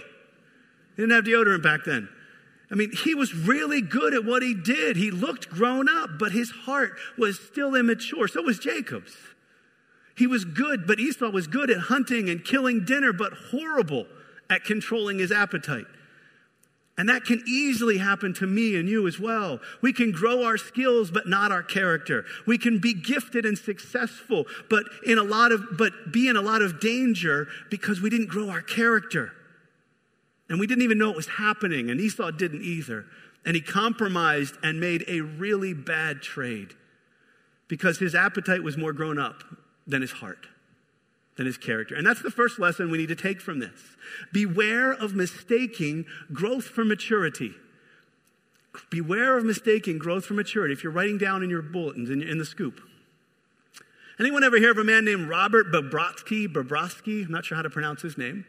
He 0.95 1.01
didn't 1.01 1.11
have 1.11 1.25
deodorant 1.25 1.63
back 1.63 1.81
then. 1.85 2.09
I 2.71 2.75
mean, 2.75 2.91
he 2.91 3.13
was 3.13 3.35
really 3.35 3.81
good 3.81 4.13
at 4.13 4.25
what 4.25 4.41
he 4.41 4.53
did. 4.53 4.97
He 4.97 5.11
looked 5.11 5.49
grown 5.49 5.87
up, 5.87 6.17
but 6.17 6.31
his 6.31 6.49
heart 6.49 6.93
was 7.17 7.39
still 7.39 7.75
immature. 7.75 8.27
So 8.27 8.41
was 8.41 8.57
Jacob's. 8.57 9.15
He 10.17 10.27
was 10.27 10.45
good, 10.45 10.87
but 10.87 10.99
Esau 10.99 11.29
was 11.29 11.45
good 11.47 11.69
at 11.69 11.77
hunting 11.81 12.29
and 12.29 12.43
killing 12.43 12.85
dinner, 12.85 13.13
but 13.13 13.33
horrible 13.51 14.07
at 14.49 14.63
controlling 14.63 15.19
his 15.19 15.31
appetite. 15.31 15.85
And 16.97 17.09
that 17.09 17.25
can 17.25 17.43
easily 17.45 17.97
happen 17.97 18.33
to 18.35 18.47
me 18.47 18.77
and 18.77 18.87
you 18.87 19.05
as 19.05 19.19
well. 19.19 19.59
We 19.81 19.91
can 19.91 20.11
grow 20.11 20.43
our 20.43 20.57
skills 20.57 21.11
but 21.11 21.27
not 21.27 21.51
our 21.51 21.63
character. 21.63 22.25
We 22.47 22.57
can 22.57 22.79
be 22.79 22.93
gifted 22.93 23.45
and 23.45 23.57
successful 23.57 24.45
but 24.69 24.85
in 25.05 25.17
a 25.17 25.23
lot 25.23 25.51
of 25.51 25.77
but 25.77 26.13
be 26.13 26.29
in 26.29 26.37
a 26.37 26.41
lot 26.41 26.61
of 26.61 26.79
danger 26.79 27.47
because 27.69 27.99
we 27.99 28.09
didn't 28.09 28.27
grow 28.27 28.49
our 28.49 28.61
character. 28.61 29.33
And 30.47 30.59
we 30.59 30.67
didn't 30.67 30.83
even 30.83 30.97
know 30.97 31.09
it 31.09 31.17
was 31.17 31.27
happening 31.27 31.89
and 31.89 31.99
Esau 31.99 32.31
didn't 32.31 32.63
either. 32.63 33.05
And 33.45 33.55
he 33.55 33.61
compromised 33.61 34.55
and 34.63 34.79
made 34.79 35.03
a 35.07 35.19
really 35.21 35.73
bad 35.73 36.21
trade 36.21 36.73
because 37.67 37.99
his 37.99 38.15
appetite 38.15 38.63
was 38.63 38.77
more 38.77 38.93
grown 38.93 39.19
up 39.19 39.43
than 39.85 40.01
his 40.01 40.11
heart 40.13 40.47
than 41.37 41.45
his 41.45 41.57
character. 41.57 41.95
And 41.95 42.05
that's 42.05 42.21
the 42.21 42.31
first 42.31 42.59
lesson 42.59 42.89
we 42.89 42.97
need 42.97 43.09
to 43.09 43.15
take 43.15 43.41
from 43.41 43.59
this. 43.59 43.97
Beware 44.31 44.91
of 44.91 45.13
mistaking 45.15 46.05
growth 46.31 46.65
for 46.65 46.85
maturity. 46.85 47.53
Beware 48.89 49.37
of 49.37 49.45
mistaking 49.45 49.97
growth 49.97 50.25
for 50.25 50.33
maturity. 50.33 50.73
If 50.73 50.83
you're 50.83 50.93
writing 50.93 51.17
down 51.17 51.43
in 51.43 51.49
your 51.49 51.61
bulletins, 51.61 52.09
in, 52.09 52.21
in 52.21 52.37
the 52.37 52.45
scoop. 52.45 52.81
Anyone 54.19 54.43
ever 54.43 54.57
hear 54.57 54.71
of 54.71 54.77
a 54.77 54.83
man 54.83 55.03
named 55.03 55.27
Robert 55.27 55.71
Bobrovsky? 55.71 56.47
Bobrovsky? 56.47 57.25
I'm 57.25 57.31
not 57.31 57.45
sure 57.45 57.57
how 57.57 57.61
to 57.61 57.69
pronounce 57.69 58.01
his 58.01 58.17
name. 58.17 58.45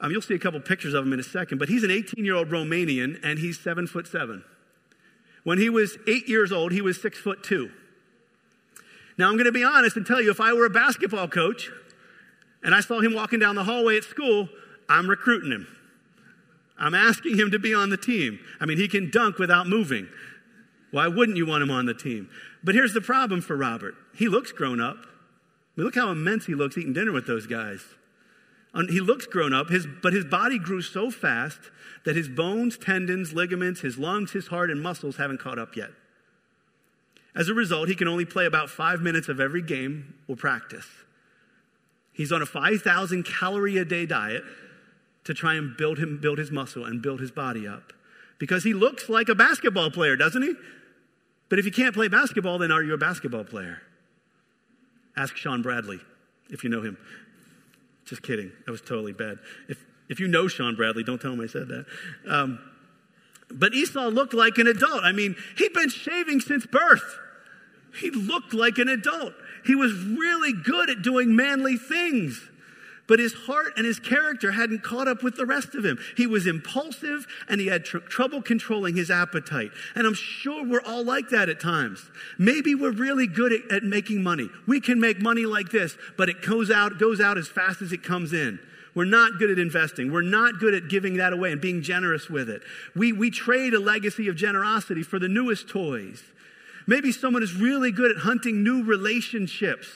Um, 0.00 0.10
you'll 0.10 0.20
see 0.20 0.34
a 0.34 0.38
couple 0.38 0.58
pictures 0.60 0.94
of 0.94 1.06
him 1.06 1.12
in 1.12 1.20
a 1.20 1.24
second, 1.24 1.58
but 1.58 1.68
he's 1.68 1.84
an 1.84 1.92
18 1.92 2.24
year 2.24 2.34
old 2.34 2.48
Romanian 2.48 3.20
and 3.22 3.38
he's 3.38 3.58
seven 3.58 3.86
foot 3.86 4.08
seven. 4.08 4.42
When 5.44 5.58
he 5.58 5.70
was 5.70 5.96
eight 6.08 6.28
years 6.28 6.50
old, 6.50 6.72
he 6.72 6.80
was 6.80 7.00
six 7.00 7.18
foot 7.18 7.44
two. 7.44 7.70
Now, 9.22 9.28
I'm 9.28 9.34
going 9.34 9.44
to 9.44 9.52
be 9.52 9.62
honest 9.62 9.96
and 9.96 10.04
tell 10.04 10.20
you 10.20 10.32
if 10.32 10.40
I 10.40 10.52
were 10.52 10.66
a 10.66 10.70
basketball 10.70 11.28
coach 11.28 11.70
and 12.64 12.74
I 12.74 12.80
saw 12.80 12.98
him 12.98 13.14
walking 13.14 13.38
down 13.38 13.54
the 13.54 13.62
hallway 13.62 13.96
at 13.96 14.02
school, 14.02 14.48
I'm 14.88 15.08
recruiting 15.08 15.52
him. 15.52 15.68
I'm 16.76 16.92
asking 16.92 17.38
him 17.38 17.52
to 17.52 17.58
be 17.60 17.72
on 17.72 17.90
the 17.90 17.96
team. 17.96 18.40
I 18.60 18.66
mean, 18.66 18.78
he 18.78 18.88
can 18.88 19.12
dunk 19.12 19.38
without 19.38 19.68
moving. 19.68 20.08
Why 20.90 21.06
wouldn't 21.06 21.38
you 21.38 21.46
want 21.46 21.62
him 21.62 21.70
on 21.70 21.86
the 21.86 21.94
team? 21.94 22.30
But 22.64 22.74
here's 22.74 22.94
the 22.94 23.00
problem 23.00 23.42
for 23.42 23.56
Robert 23.56 23.94
he 24.12 24.26
looks 24.26 24.50
grown 24.50 24.80
up. 24.80 24.96
I 24.96 25.06
mean, 25.76 25.84
look 25.84 25.94
how 25.94 26.10
immense 26.10 26.46
he 26.46 26.56
looks 26.56 26.76
eating 26.76 26.92
dinner 26.92 27.12
with 27.12 27.28
those 27.28 27.46
guys. 27.46 27.84
He 28.88 28.98
looks 28.98 29.26
grown 29.26 29.52
up, 29.52 29.68
his, 29.68 29.86
but 29.86 30.12
his 30.12 30.24
body 30.24 30.58
grew 30.58 30.82
so 30.82 31.12
fast 31.12 31.60
that 32.04 32.16
his 32.16 32.28
bones, 32.28 32.76
tendons, 32.76 33.32
ligaments, 33.32 33.82
his 33.82 33.98
lungs, 33.98 34.32
his 34.32 34.48
heart, 34.48 34.68
and 34.68 34.82
muscles 34.82 35.18
haven't 35.18 35.38
caught 35.38 35.60
up 35.60 35.76
yet. 35.76 35.90
As 37.34 37.48
a 37.48 37.54
result, 37.54 37.88
he 37.88 37.94
can 37.94 38.08
only 38.08 38.24
play 38.24 38.44
about 38.44 38.68
five 38.68 39.00
minutes 39.00 39.28
of 39.28 39.40
every 39.40 39.62
game 39.62 40.14
or 40.28 40.36
practice. 40.36 40.86
He's 42.12 42.30
on 42.30 42.42
a 42.42 42.46
5,000 42.46 43.24
calorie 43.24 43.78
a 43.78 43.84
day 43.84 44.04
diet 44.04 44.42
to 45.24 45.32
try 45.32 45.54
and 45.54 45.76
build 45.76 45.98
him 45.98 46.18
build 46.20 46.38
his 46.38 46.50
muscle 46.50 46.84
and 46.84 47.00
build 47.00 47.20
his 47.20 47.30
body 47.30 47.66
up 47.66 47.92
because 48.38 48.64
he 48.64 48.74
looks 48.74 49.08
like 49.08 49.28
a 49.28 49.34
basketball 49.34 49.90
player, 49.90 50.16
doesn't 50.16 50.42
he? 50.42 50.54
But 51.48 51.58
if 51.58 51.64
you 51.64 51.72
can't 51.72 51.94
play 51.94 52.08
basketball, 52.08 52.58
then 52.58 52.72
are 52.72 52.82
you 52.82 52.92
a 52.92 52.98
basketball 52.98 53.44
player? 53.44 53.82
Ask 55.16 55.36
Shawn 55.36 55.62
Bradley 55.62 56.00
if 56.50 56.64
you 56.64 56.70
know 56.70 56.82
him. 56.82 56.98
Just 58.04 58.22
kidding. 58.22 58.50
That 58.66 58.72
was 58.72 58.80
totally 58.80 59.12
bad. 59.12 59.38
If 59.68 59.78
if 60.08 60.20
you 60.20 60.28
know 60.28 60.48
Shawn 60.48 60.76
Bradley, 60.76 61.04
don't 61.04 61.20
tell 61.20 61.32
him 61.32 61.40
I 61.40 61.46
said 61.46 61.68
that. 61.68 61.86
Um, 62.28 62.58
but 63.58 63.74
Esau 63.74 64.08
looked 64.08 64.34
like 64.34 64.58
an 64.58 64.66
adult. 64.66 65.04
I 65.04 65.12
mean, 65.12 65.36
he'd 65.56 65.72
been 65.72 65.88
shaving 65.88 66.40
since 66.40 66.66
birth. 66.66 67.18
He 67.98 68.10
looked 68.10 68.54
like 68.54 68.78
an 68.78 68.88
adult. 68.88 69.34
He 69.64 69.74
was 69.74 69.92
really 69.92 70.52
good 70.52 70.90
at 70.90 71.02
doing 71.02 71.36
manly 71.36 71.76
things. 71.76 72.48
But 73.08 73.18
his 73.18 73.34
heart 73.34 73.74
and 73.76 73.84
his 73.84 73.98
character 73.98 74.52
hadn't 74.52 74.82
caught 74.82 75.08
up 75.08 75.22
with 75.22 75.36
the 75.36 75.44
rest 75.44 75.74
of 75.74 75.84
him. 75.84 75.98
He 76.16 76.26
was 76.26 76.46
impulsive 76.46 77.26
and 77.48 77.60
he 77.60 77.66
had 77.66 77.84
tr- 77.84 77.98
trouble 77.98 78.40
controlling 78.40 78.96
his 78.96 79.10
appetite. 79.10 79.70
And 79.94 80.06
I'm 80.06 80.14
sure 80.14 80.64
we're 80.64 80.82
all 80.82 81.04
like 81.04 81.28
that 81.30 81.48
at 81.48 81.60
times. 81.60 82.10
Maybe 82.38 82.74
we're 82.74 82.92
really 82.92 83.26
good 83.26 83.52
at, 83.52 83.70
at 83.70 83.82
making 83.82 84.22
money. 84.22 84.48
We 84.66 84.80
can 84.80 85.00
make 85.00 85.20
money 85.20 85.46
like 85.46 85.70
this, 85.70 85.96
but 86.16 86.28
it 86.28 86.42
goes 86.42 86.70
out, 86.70 86.98
goes 86.98 87.20
out 87.20 87.36
as 87.36 87.48
fast 87.48 87.82
as 87.82 87.92
it 87.92 88.02
comes 88.02 88.32
in. 88.32 88.60
We're 88.94 89.04
not 89.04 89.38
good 89.38 89.50
at 89.50 89.58
investing. 89.58 90.12
We're 90.12 90.22
not 90.22 90.58
good 90.58 90.74
at 90.74 90.88
giving 90.88 91.16
that 91.16 91.32
away 91.32 91.52
and 91.52 91.60
being 91.60 91.82
generous 91.82 92.28
with 92.28 92.50
it. 92.50 92.62
We, 92.94 93.12
we 93.12 93.30
trade 93.30 93.74
a 93.74 93.80
legacy 93.80 94.28
of 94.28 94.36
generosity 94.36 95.02
for 95.02 95.18
the 95.18 95.28
newest 95.28 95.68
toys. 95.68 96.22
Maybe 96.86 97.12
someone 97.12 97.42
is 97.42 97.54
really 97.54 97.90
good 97.90 98.10
at 98.10 98.18
hunting 98.18 98.62
new 98.62 98.84
relationships. 98.84 99.88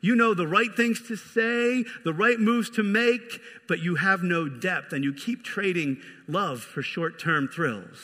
You 0.00 0.16
know 0.16 0.32
the 0.32 0.46
right 0.46 0.74
things 0.74 1.06
to 1.08 1.16
say, 1.16 1.84
the 2.04 2.14
right 2.14 2.40
moves 2.40 2.70
to 2.70 2.82
make, 2.82 3.40
but 3.68 3.80
you 3.80 3.96
have 3.96 4.22
no 4.22 4.48
depth 4.48 4.92
and 4.92 5.04
you 5.04 5.12
keep 5.12 5.44
trading 5.44 5.98
love 6.26 6.60
for 6.60 6.82
short 6.82 7.20
term 7.20 7.48
thrills. 7.48 7.98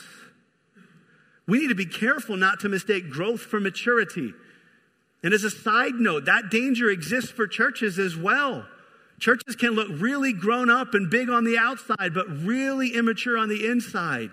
We 1.47 1.59
need 1.59 1.69
to 1.69 1.75
be 1.75 1.85
careful 1.85 2.37
not 2.37 2.59
to 2.59 2.69
mistake 2.69 3.09
growth 3.09 3.41
for 3.41 3.59
maturity. 3.59 4.33
And 5.23 5.33
as 5.33 5.43
a 5.43 5.49
side 5.49 5.95
note, 5.95 6.25
that 6.25 6.51
danger 6.51 6.89
exists 6.89 7.31
for 7.31 7.47
churches 7.47 7.97
as 7.97 8.15
well. 8.15 8.67
Churches 9.19 9.55
can 9.55 9.71
look 9.71 9.87
really 9.91 10.31
grown 10.31 10.69
up 10.69 10.93
and 10.93 11.09
big 11.09 11.29
on 11.29 11.43
the 11.43 11.57
outside, 11.57 12.13
but 12.13 12.27
really 12.29 12.93
immature 12.93 13.37
on 13.37 13.49
the 13.49 13.65
inside. 13.67 14.31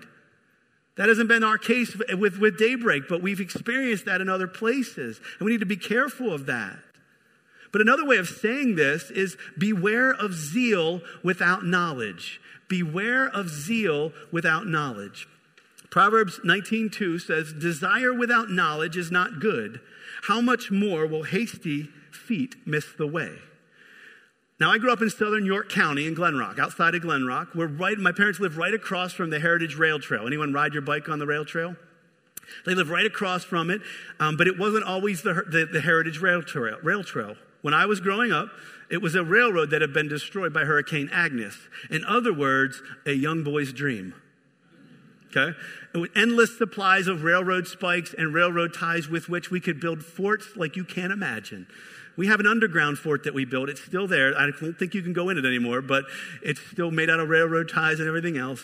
That 0.95 1.09
hasn't 1.09 1.27
been 1.27 1.43
our 1.43 1.57
case 1.57 1.95
with, 1.95 2.37
with 2.39 2.57
Daybreak, 2.57 3.03
but 3.09 3.21
we've 3.21 3.41
experienced 3.41 4.05
that 4.05 4.21
in 4.21 4.29
other 4.29 4.47
places. 4.47 5.19
And 5.39 5.45
we 5.45 5.51
need 5.51 5.59
to 5.59 5.65
be 5.65 5.75
careful 5.75 6.31
of 6.31 6.45
that. 6.45 6.77
But 7.71 7.81
another 7.81 8.05
way 8.05 8.17
of 8.17 8.29
saying 8.29 8.75
this 8.75 9.11
is 9.11 9.35
beware 9.57 10.11
of 10.11 10.33
zeal 10.33 11.01
without 11.23 11.65
knowledge. 11.65 12.39
Beware 12.69 13.27
of 13.27 13.49
zeal 13.49 14.13
without 14.31 14.65
knowledge. 14.67 15.27
Proverbs 15.89 16.39
19:2 16.43 17.19
says, 17.19 17.51
"Desire 17.53 18.13
without 18.13 18.49
knowledge 18.49 18.95
is 18.95 19.11
not 19.11 19.39
good. 19.39 19.81
How 20.23 20.39
much 20.41 20.71
more 20.71 21.05
will 21.05 21.23
hasty 21.23 21.89
feet 22.11 22.55
miss 22.65 22.85
the 22.93 23.07
way?" 23.07 23.39
Now, 24.57 24.71
I 24.71 24.77
grew 24.77 24.91
up 24.93 25.01
in 25.01 25.09
southern 25.09 25.45
York 25.45 25.69
County 25.69 26.07
in 26.07 26.13
Glen 26.13 26.37
Rock, 26.37 26.59
outside 26.59 26.95
of 26.95 27.01
Glen 27.01 27.25
Rock. 27.25 27.49
We're 27.53 27.67
right, 27.67 27.97
my 27.97 28.13
parents 28.13 28.39
live 28.39 28.57
right 28.57 28.73
across 28.73 29.11
from 29.11 29.29
the 29.29 29.39
Heritage 29.39 29.75
Rail 29.75 29.99
Trail. 29.99 30.25
Anyone 30.25 30.53
ride 30.53 30.73
your 30.73 30.81
bike 30.81 31.09
on 31.09 31.19
the 31.19 31.25
rail 31.25 31.43
trail? 31.43 31.75
They 32.65 32.73
live 32.73 32.89
right 32.89 33.05
across 33.05 33.43
from 33.43 33.69
it, 33.69 33.81
um, 34.19 34.37
but 34.37 34.47
it 34.47 34.57
wasn't 34.57 34.85
always 34.85 35.23
the, 35.23 35.33
the, 35.33 35.67
the 35.71 35.81
Heritage 35.81 36.19
Rail 36.19 36.41
Trail, 36.41 36.77
rail 36.83 37.03
trail. 37.03 37.35
When 37.63 37.73
I 37.73 37.85
was 37.85 37.99
growing 37.99 38.31
up, 38.31 38.49
it 38.89 39.01
was 39.01 39.15
a 39.15 39.23
railroad 39.23 39.71
that 39.71 39.81
had 39.81 39.91
been 39.91 40.07
destroyed 40.07 40.53
by 40.53 40.61
Hurricane 40.61 41.09
Agnes. 41.11 41.57
In 41.89 42.05
other 42.05 42.31
words, 42.31 42.81
a 43.05 43.13
young 43.13 43.43
boy's 43.43 43.73
dream. 43.73 44.13
Okay? 45.35 45.57
with 45.93 46.11
endless 46.15 46.57
supplies 46.57 47.07
of 47.07 47.23
railroad 47.23 47.67
spikes 47.67 48.13
and 48.17 48.33
railroad 48.33 48.73
ties 48.73 49.07
with 49.09 49.29
which 49.29 49.49
we 49.49 49.59
could 49.59 49.79
build 49.79 50.03
forts 50.03 50.55
like 50.55 50.75
you 50.75 50.83
can't 50.83 51.11
imagine. 51.11 51.67
We 52.17 52.27
have 52.27 52.39
an 52.39 52.47
underground 52.47 52.97
fort 52.97 53.23
that 53.23 53.33
we 53.33 53.45
built. 53.45 53.69
It's 53.69 53.83
still 53.83 54.07
there. 54.07 54.37
I 54.37 54.49
don't 54.49 54.77
think 54.77 54.93
you 54.93 55.01
can 55.01 55.13
go 55.13 55.29
in 55.29 55.37
it 55.37 55.45
anymore, 55.45 55.81
but 55.81 56.05
it's 56.41 56.61
still 56.71 56.91
made 56.91 57.09
out 57.09 57.19
of 57.19 57.29
railroad 57.29 57.69
ties 57.69 57.99
and 57.99 58.07
everything 58.07 58.37
else. 58.37 58.63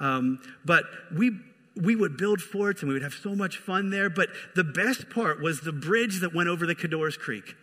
Um, 0.00 0.40
but 0.64 0.84
we 1.16 1.32
we 1.74 1.96
would 1.96 2.16
build 2.16 2.42
forts 2.42 2.82
and 2.82 2.88
we 2.88 2.94
would 2.94 3.02
have 3.02 3.14
so 3.14 3.34
much 3.34 3.56
fun 3.56 3.90
there. 3.90 4.10
But 4.10 4.28
the 4.54 4.64
best 4.64 5.08
part 5.08 5.40
was 5.40 5.60
the 5.60 5.72
bridge 5.72 6.20
that 6.20 6.34
went 6.34 6.48
over 6.48 6.66
the 6.66 6.74
Codorus 6.74 7.18
Creek. 7.18 7.54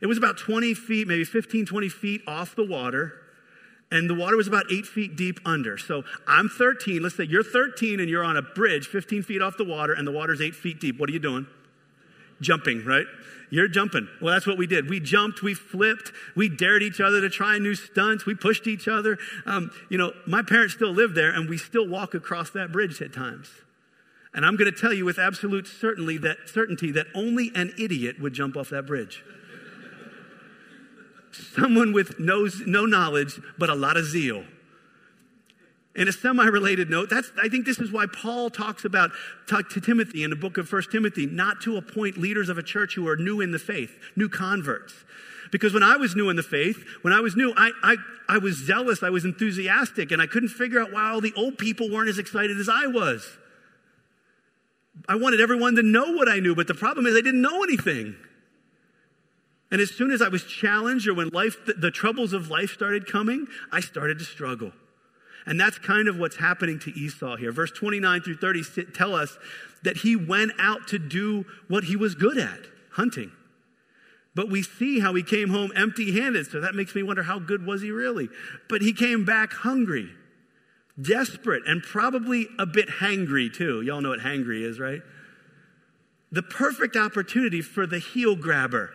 It 0.00 0.06
was 0.06 0.18
about 0.18 0.38
20 0.38 0.74
feet, 0.74 1.06
maybe 1.06 1.24
15, 1.24 1.66
20 1.66 1.88
feet 1.88 2.22
off 2.26 2.56
the 2.56 2.64
water. 2.64 3.12
And 3.90 4.08
the 4.08 4.14
water 4.14 4.36
was 4.36 4.48
about 4.48 4.64
eight 4.72 4.86
feet 4.86 5.16
deep 5.16 5.38
under. 5.44 5.76
So 5.76 6.02
I'm 6.26 6.48
13. 6.48 7.02
Let's 7.02 7.16
say 7.16 7.24
you're 7.24 7.44
13 7.44 8.00
and 8.00 8.08
you're 8.08 8.24
on 8.24 8.38
a 8.38 8.42
bridge 8.42 8.86
15 8.86 9.22
feet 9.22 9.42
off 9.42 9.58
the 9.58 9.64
water 9.64 9.92
and 9.92 10.06
the 10.06 10.12
water's 10.12 10.40
eight 10.40 10.54
feet 10.54 10.80
deep. 10.80 10.98
What 10.98 11.10
are 11.10 11.12
you 11.12 11.18
doing? 11.18 11.46
Jumping, 12.40 12.84
right? 12.86 13.06
You're 13.52 13.68
jumping. 13.68 14.08
Well, 14.22 14.32
that's 14.32 14.46
what 14.46 14.56
we 14.56 14.66
did. 14.66 14.88
We 14.88 14.98
jumped, 14.98 15.42
we 15.42 15.52
flipped, 15.52 16.10
we 16.34 16.48
dared 16.48 16.82
each 16.82 17.02
other 17.02 17.20
to 17.20 17.28
try 17.28 17.58
new 17.58 17.74
stunts, 17.74 18.24
we 18.24 18.34
pushed 18.34 18.66
each 18.66 18.88
other. 18.88 19.18
Um, 19.44 19.70
you 19.90 19.98
know, 19.98 20.12
my 20.26 20.40
parents 20.42 20.72
still 20.72 20.90
live 20.90 21.12
there, 21.12 21.30
and 21.30 21.50
we 21.50 21.58
still 21.58 21.86
walk 21.86 22.14
across 22.14 22.48
that 22.52 22.72
bridge 22.72 23.02
at 23.02 23.12
times. 23.12 23.50
And 24.32 24.46
I'm 24.46 24.56
going 24.56 24.72
to 24.72 24.80
tell 24.80 24.94
you 24.94 25.04
with 25.04 25.18
absolute 25.18 25.66
certainty 25.66 26.16
that, 26.16 26.38
certainty 26.46 26.90
that 26.92 27.08
only 27.14 27.52
an 27.54 27.74
idiot 27.78 28.18
would 28.18 28.32
jump 28.32 28.56
off 28.56 28.70
that 28.70 28.86
bridge. 28.86 29.22
Someone 31.30 31.92
with 31.92 32.18
no, 32.18 32.48
no 32.64 32.86
knowledge, 32.86 33.38
but 33.58 33.68
a 33.68 33.74
lot 33.74 33.98
of 33.98 34.06
zeal. 34.06 34.44
In 35.94 36.08
a 36.08 36.12
semi-related 36.12 36.88
note, 36.88 37.10
that's 37.10 37.30
I 37.42 37.48
think 37.48 37.66
this 37.66 37.78
is 37.78 37.92
why 37.92 38.06
Paul 38.06 38.48
talks 38.48 38.84
about 38.84 39.10
talk 39.46 39.68
to 39.70 39.80
Timothy 39.80 40.24
in 40.24 40.30
the 40.30 40.36
book 40.36 40.56
of 40.56 40.68
First 40.68 40.90
Timothy, 40.90 41.26
not 41.26 41.60
to 41.62 41.76
appoint 41.76 42.16
leaders 42.16 42.48
of 42.48 42.56
a 42.56 42.62
church 42.62 42.94
who 42.94 43.06
are 43.08 43.16
new 43.16 43.42
in 43.42 43.50
the 43.50 43.58
faith, 43.58 43.90
new 44.16 44.28
converts. 44.28 44.94
Because 45.50 45.74
when 45.74 45.82
I 45.82 45.96
was 45.96 46.16
new 46.16 46.30
in 46.30 46.36
the 46.36 46.42
faith, 46.42 46.82
when 47.02 47.12
I 47.12 47.20
was 47.20 47.36
new, 47.36 47.52
I, 47.54 47.72
I, 47.82 47.96
I 48.26 48.38
was 48.38 48.56
zealous, 48.56 49.02
I 49.02 49.10
was 49.10 49.26
enthusiastic, 49.26 50.10
and 50.10 50.22
I 50.22 50.26
couldn't 50.26 50.48
figure 50.48 50.80
out 50.80 50.92
why 50.92 51.10
all 51.10 51.20
the 51.20 51.34
old 51.36 51.58
people 51.58 51.90
weren't 51.90 52.08
as 52.08 52.18
excited 52.18 52.58
as 52.58 52.70
I 52.70 52.86
was. 52.86 53.26
I 55.06 55.16
wanted 55.16 55.42
everyone 55.42 55.74
to 55.76 55.82
know 55.82 56.12
what 56.12 56.26
I 56.26 56.40
knew, 56.40 56.54
but 56.54 56.68
the 56.68 56.74
problem 56.74 57.04
is 57.04 57.14
I 57.14 57.20
didn't 57.20 57.42
know 57.42 57.62
anything. 57.62 58.16
And 59.70 59.80
as 59.80 59.90
soon 59.90 60.10
as 60.10 60.22
I 60.22 60.28
was 60.28 60.44
challenged 60.44 61.06
or 61.06 61.12
when 61.14 61.28
life, 61.28 61.56
the, 61.66 61.74
the 61.74 61.90
troubles 61.90 62.32
of 62.32 62.48
life 62.48 62.70
started 62.70 63.06
coming, 63.06 63.46
I 63.70 63.80
started 63.80 64.18
to 64.20 64.24
struggle. 64.24 64.72
And 65.46 65.60
that's 65.60 65.78
kind 65.78 66.08
of 66.08 66.18
what's 66.18 66.36
happening 66.36 66.78
to 66.80 66.90
Esau 66.90 67.36
here. 67.36 67.52
Verse 67.52 67.72
29 67.72 68.20
through 68.22 68.36
30 68.36 68.62
tell 68.94 69.14
us 69.14 69.36
that 69.82 69.98
he 69.98 70.14
went 70.14 70.52
out 70.58 70.86
to 70.88 70.98
do 70.98 71.44
what 71.68 71.84
he 71.84 71.96
was 71.96 72.14
good 72.14 72.38
at 72.38 72.60
hunting. 72.92 73.32
But 74.34 74.48
we 74.48 74.62
see 74.62 75.00
how 75.00 75.14
he 75.14 75.22
came 75.22 75.50
home 75.50 75.72
empty 75.76 76.18
handed. 76.18 76.46
So 76.46 76.60
that 76.60 76.74
makes 76.74 76.94
me 76.94 77.02
wonder 77.02 77.22
how 77.22 77.38
good 77.38 77.66
was 77.66 77.82
he 77.82 77.90
really? 77.90 78.28
But 78.68 78.82
he 78.82 78.92
came 78.92 79.24
back 79.24 79.52
hungry, 79.52 80.10
desperate, 81.00 81.64
and 81.66 81.82
probably 81.82 82.48
a 82.58 82.64
bit 82.64 82.88
hangry 82.88 83.52
too. 83.52 83.82
Y'all 83.82 84.00
know 84.00 84.10
what 84.10 84.20
hangry 84.20 84.62
is, 84.62 84.80
right? 84.80 85.02
The 86.30 86.42
perfect 86.42 86.96
opportunity 86.96 87.60
for 87.60 87.86
the 87.86 87.98
heel 87.98 88.36
grabber, 88.36 88.90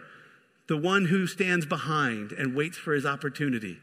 the 0.67 0.77
one 0.77 1.05
who 1.05 1.27
stands 1.27 1.67
behind 1.67 2.31
and 2.31 2.55
waits 2.55 2.77
for 2.77 2.93
his 2.93 3.05
opportunity. 3.05 3.77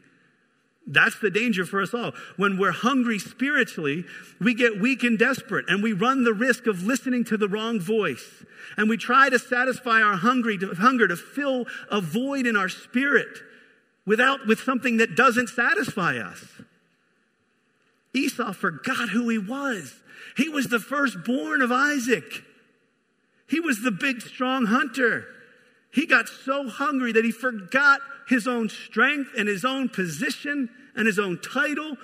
That's 0.87 1.19
the 1.19 1.31
danger 1.31 1.65
for 1.65 1.81
us 1.81 1.93
all. 1.93 2.11
When 2.37 2.57
we're 2.57 2.71
hungry 2.71 3.17
spiritually, 3.17 4.05
we 4.39 4.53
get 4.53 4.79
weak 4.79 5.03
and 5.03 5.17
desperate, 5.17 5.65
and 5.67 5.81
we 5.81 5.93
run 5.93 6.23
the 6.23 6.33
risk 6.33 6.67
of 6.67 6.83
listening 6.83 7.23
to 7.25 7.37
the 7.37 7.47
wrong 7.47 7.79
voice. 7.79 8.43
And 8.77 8.89
we 8.89 8.97
try 8.97 9.29
to 9.29 9.39
satisfy 9.39 10.01
our 10.01 10.17
hungry, 10.17 10.57
to, 10.59 10.73
hunger 10.75 11.07
to 11.07 11.15
fill 11.15 11.65
a 11.89 12.01
void 12.01 12.45
in 12.45 12.55
our 12.55 12.69
spirit 12.69 13.39
without, 14.05 14.45
with 14.45 14.59
something 14.59 14.97
that 14.97 15.15
doesn't 15.15 15.49
satisfy 15.49 16.17
us. 16.17 16.43
Esau 18.13 18.53
forgot 18.53 19.09
who 19.09 19.27
he 19.29 19.37
was. 19.37 19.95
He 20.37 20.49
was 20.49 20.67
the 20.67 20.79
firstborn 20.79 21.61
of 21.61 21.71
Isaac. 21.71 22.43
He 23.47 23.59
was 23.59 23.81
the 23.81 23.91
big, 23.91 24.21
strong 24.21 24.67
hunter. 24.67 25.25
He 25.91 26.05
got 26.05 26.27
so 26.27 26.67
hungry 26.67 27.11
that 27.13 27.25
he 27.25 27.31
forgot 27.31 28.01
his 28.27 28.47
own 28.47 28.69
strength 28.69 29.31
and 29.37 29.47
his 29.47 29.63
own 29.63 29.89
position 29.89 30.69
and 30.95 31.07
his 31.07 31.19
own 31.19 31.39
title. 31.39 31.97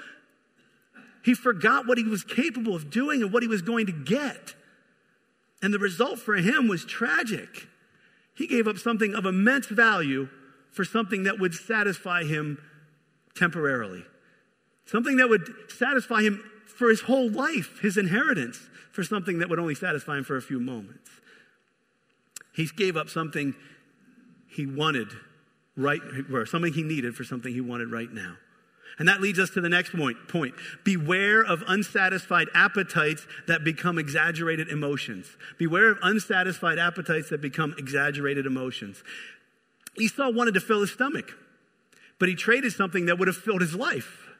He 1.23 1.33
forgot 1.33 1.87
what 1.87 1.97
he 1.97 2.03
was 2.03 2.23
capable 2.23 2.75
of 2.75 2.89
doing 2.89 3.21
and 3.21 3.31
what 3.31 3.43
he 3.43 3.49
was 3.49 3.61
going 3.61 3.85
to 3.87 3.91
get. 3.91 4.55
And 5.61 5.73
the 5.73 5.79
result 5.79 6.19
for 6.19 6.35
him 6.35 6.67
was 6.67 6.85
tragic. 6.85 7.67
He 8.35 8.47
gave 8.47 8.67
up 8.67 8.77
something 8.77 9.13
of 9.13 9.25
immense 9.25 9.67
value 9.67 10.29
for 10.71 10.83
something 10.83 11.23
that 11.23 11.39
would 11.39 11.53
satisfy 11.53 12.23
him 12.23 12.57
temporarily, 13.35 14.03
something 14.85 15.17
that 15.17 15.29
would 15.29 15.47
satisfy 15.69 16.21
him 16.21 16.43
for 16.65 16.89
his 16.89 17.01
whole 17.01 17.29
life, 17.29 17.79
his 17.81 17.97
inheritance, 17.97 18.69
for 18.91 19.03
something 19.03 19.39
that 19.39 19.49
would 19.49 19.59
only 19.59 19.75
satisfy 19.75 20.17
him 20.17 20.23
for 20.23 20.37
a 20.37 20.41
few 20.41 20.59
moments. 20.59 21.09
He 22.53 22.65
gave 22.65 22.97
up 22.97 23.09
something 23.09 23.53
he 24.47 24.65
wanted 24.65 25.09
right, 25.77 26.01
or 26.31 26.45
something 26.45 26.73
he 26.73 26.83
needed 26.83 27.15
for 27.15 27.23
something 27.23 27.53
he 27.53 27.61
wanted 27.61 27.91
right 27.91 28.11
now. 28.11 28.35
And 28.99 29.07
that 29.07 29.21
leads 29.21 29.39
us 29.39 29.49
to 29.51 29.61
the 29.61 29.69
next 29.69 29.91
point, 29.91 30.27
point. 30.27 30.53
Beware 30.83 31.41
of 31.41 31.63
unsatisfied 31.67 32.49
appetites 32.53 33.25
that 33.47 33.63
become 33.63 33.97
exaggerated 33.97 34.67
emotions. 34.67 35.37
Beware 35.57 35.89
of 35.91 35.97
unsatisfied 36.03 36.77
appetites 36.77 37.29
that 37.29 37.41
become 37.41 37.73
exaggerated 37.77 38.45
emotions. 38.45 39.03
Esau 39.97 40.29
wanted 40.31 40.53
to 40.53 40.59
fill 40.59 40.81
his 40.81 40.91
stomach, 40.91 41.31
but 42.19 42.29
he 42.29 42.35
traded 42.35 42.73
something 42.73 43.05
that 43.07 43.17
would 43.17 43.27
have 43.27 43.37
filled 43.37 43.61
his 43.61 43.75
life. 43.75 44.30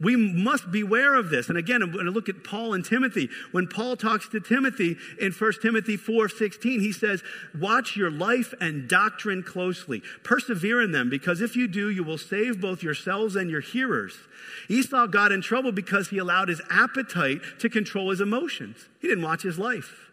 We 0.00 0.14
must 0.14 0.70
beware 0.70 1.16
of 1.16 1.28
this. 1.28 1.48
And 1.48 1.58
again, 1.58 1.82
I'm 1.82 1.90
going 1.90 2.04
to 2.04 2.12
look 2.12 2.28
at 2.28 2.44
Paul 2.44 2.72
and 2.72 2.84
Timothy. 2.84 3.28
When 3.50 3.66
Paul 3.66 3.96
talks 3.96 4.28
to 4.28 4.38
Timothy 4.38 4.96
in 5.20 5.32
1 5.32 5.52
Timothy 5.60 5.96
4 5.96 6.28
16, 6.28 6.80
he 6.80 6.92
says, 6.92 7.22
Watch 7.58 7.96
your 7.96 8.10
life 8.10 8.54
and 8.60 8.88
doctrine 8.88 9.42
closely. 9.42 10.00
Persevere 10.22 10.80
in 10.82 10.92
them, 10.92 11.10
because 11.10 11.40
if 11.40 11.56
you 11.56 11.66
do, 11.66 11.90
you 11.90 12.04
will 12.04 12.18
save 12.18 12.60
both 12.60 12.80
yourselves 12.80 13.34
and 13.34 13.50
your 13.50 13.60
hearers. 13.60 14.16
Esau 14.68 15.08
got 15.08 15.32
in 15.32 15.42
trouble 15.42 15.72
because 15.72 16.10
he 16.10 16.18
allowed 16.18 16.48
his 16.48 16.62
appetite 16.70 17.40
to 17.58 17.68
control 17.68 18.10
his 18.10 18.20
emotions. 18.20 18.88
He 19.00 19.08
didn't 19.08 19.24
watch 19.24 19.42
his 19.42 19.58
life, 19.58 20.10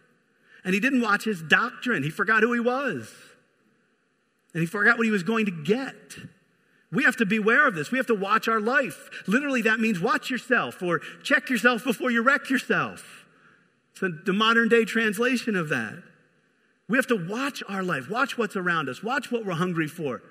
and 0.64 0.74
he 0.74 0.80
didn't 0.80 1.00
watch 1.00 1.24
his 1.24 1.42
doctrine. 1.42 2.02
He 2.02 2.10
forgot 2.10 2.42
who 2.42 2.52
he 2.52 2.60
was, 2.60 3.08
and 4.52 4.62
he 4.62 4.66
forgot 4.66 4.98
what 4.98 5.04
he 5.06 5.12
was 5.12 5.22
going 5.22 5.46
to 5.46 5.52
get. 5.52 6.16
We 6.92 7.04
have 7.04 7.16
to 7.16 7.26
beware 7.26 7.66
of 7.66 7.74
this. 7.74 7.90
We 7.90 7.98
have 7.98 8.06
to 8.06 8.14
watch 8.14 8.48
our 8.48 8.60
life. 8.60 9.10
Literally, 9.26 9.62
that 9.62 9.80
means 9.80 10.00
watch 10.00 10.30
yourself 10.30 10.82
or 10.82 11.00
check 11.22 11.50
yourself 11.50 11.84
before 11.84 12.10
you 12.10 12.22
wreck 12.22 12.48
yourself. 12.48 13.24
It's 13.92 14.00
the 14.00 14.32
modern 14.32 14.68
day 14.68 14.84
translation 14.84 15.56
of 15.56 15.68
that. 15.70 16.02
We 16.88 16.96
have 16.98 17.06
to 17.08 17.26
watch 17.28 17.62
our 17.68 17.82
life, 17.82 18.08
watch 18.08 18.38
what's 18.38 18.54
around 18.54 18.88
us, 18.88 19.02
watch 19.02 19.32
what 19.32 19.44
we're 19.44 19.54
hungry 19.54 19.88
for. 19.88 20.22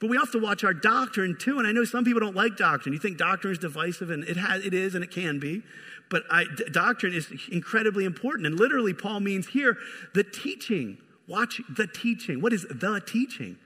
But 0.00 0.08
we 0.08 0.16
have 0.16 0.32
to 0.32 0.40
watch 0.40 0.64
our 0.64 0.74
doctrine 0.74 1.36
too. 1.38 1.58
And 1.58 1.66
I 1.66 1.72
know 1.72 1.84
some 1.84 2.04
people 2.04 2.20
don't 2.20 2.34
like 2.34 2.56
doctrine. 2.56 2.92
You 2.92 2.98
think 2.98 3.18
doctrine 3.18 3.52
is 3.52 3.58
divisive, 3.58 4.10
and 4.10 4.24
it, 4.24 4.36
has, 4.38 4.64
it 4.64 4.74
is, 4.74 4.94
and 4.94 5.04
it 5.04 5.10
can 5.10 5.38
be. 5.38 5.62
But 6.10 6.24
doctrine 6.72 7.12
is 7.12 7.30
incredibly 7.52 8.04
important. 8.04 8.46
And 8.46 8.58
literally, 8.58 8.94
Paul 8.94 9.20
means 9.20 9.48
here 9.48 9.76
the 10.14 10.24
teaching. 10.24 10.98
Watch 11.28 11.60
the 11.68 11.86
teaching. 11.86 12.40
What 12.40 12.52
is 12.52 12.66
the 12.68 13.00
teaching? 13.06 13.58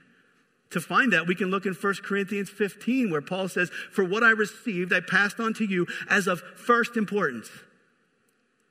To 0.71 0.81
find 0.81 1.13
that, 1.13 1.27
we 1.27 1.35
can 1.35 1.51
look 1.51 1.65
in 1.65 1.73
1 1.73 1.93
Corinthians 2.03 2.49
15, 2.49 3.09
where 3.09 3.21
Paul 3.21 3.47
says, 3.47 3.69
For 3.91 4.03
what 4.03 4.23
I 4.23 4.31
received, 4.31 4.91
I 4.91 4.99
passed 4.99 5.39
on 5.39 5.53
to 5.55 5.65
you 5.65 5.85
as 6.09 6.27
of 6.27 6.41
first 6.41 6.97
importance 6.97 7.49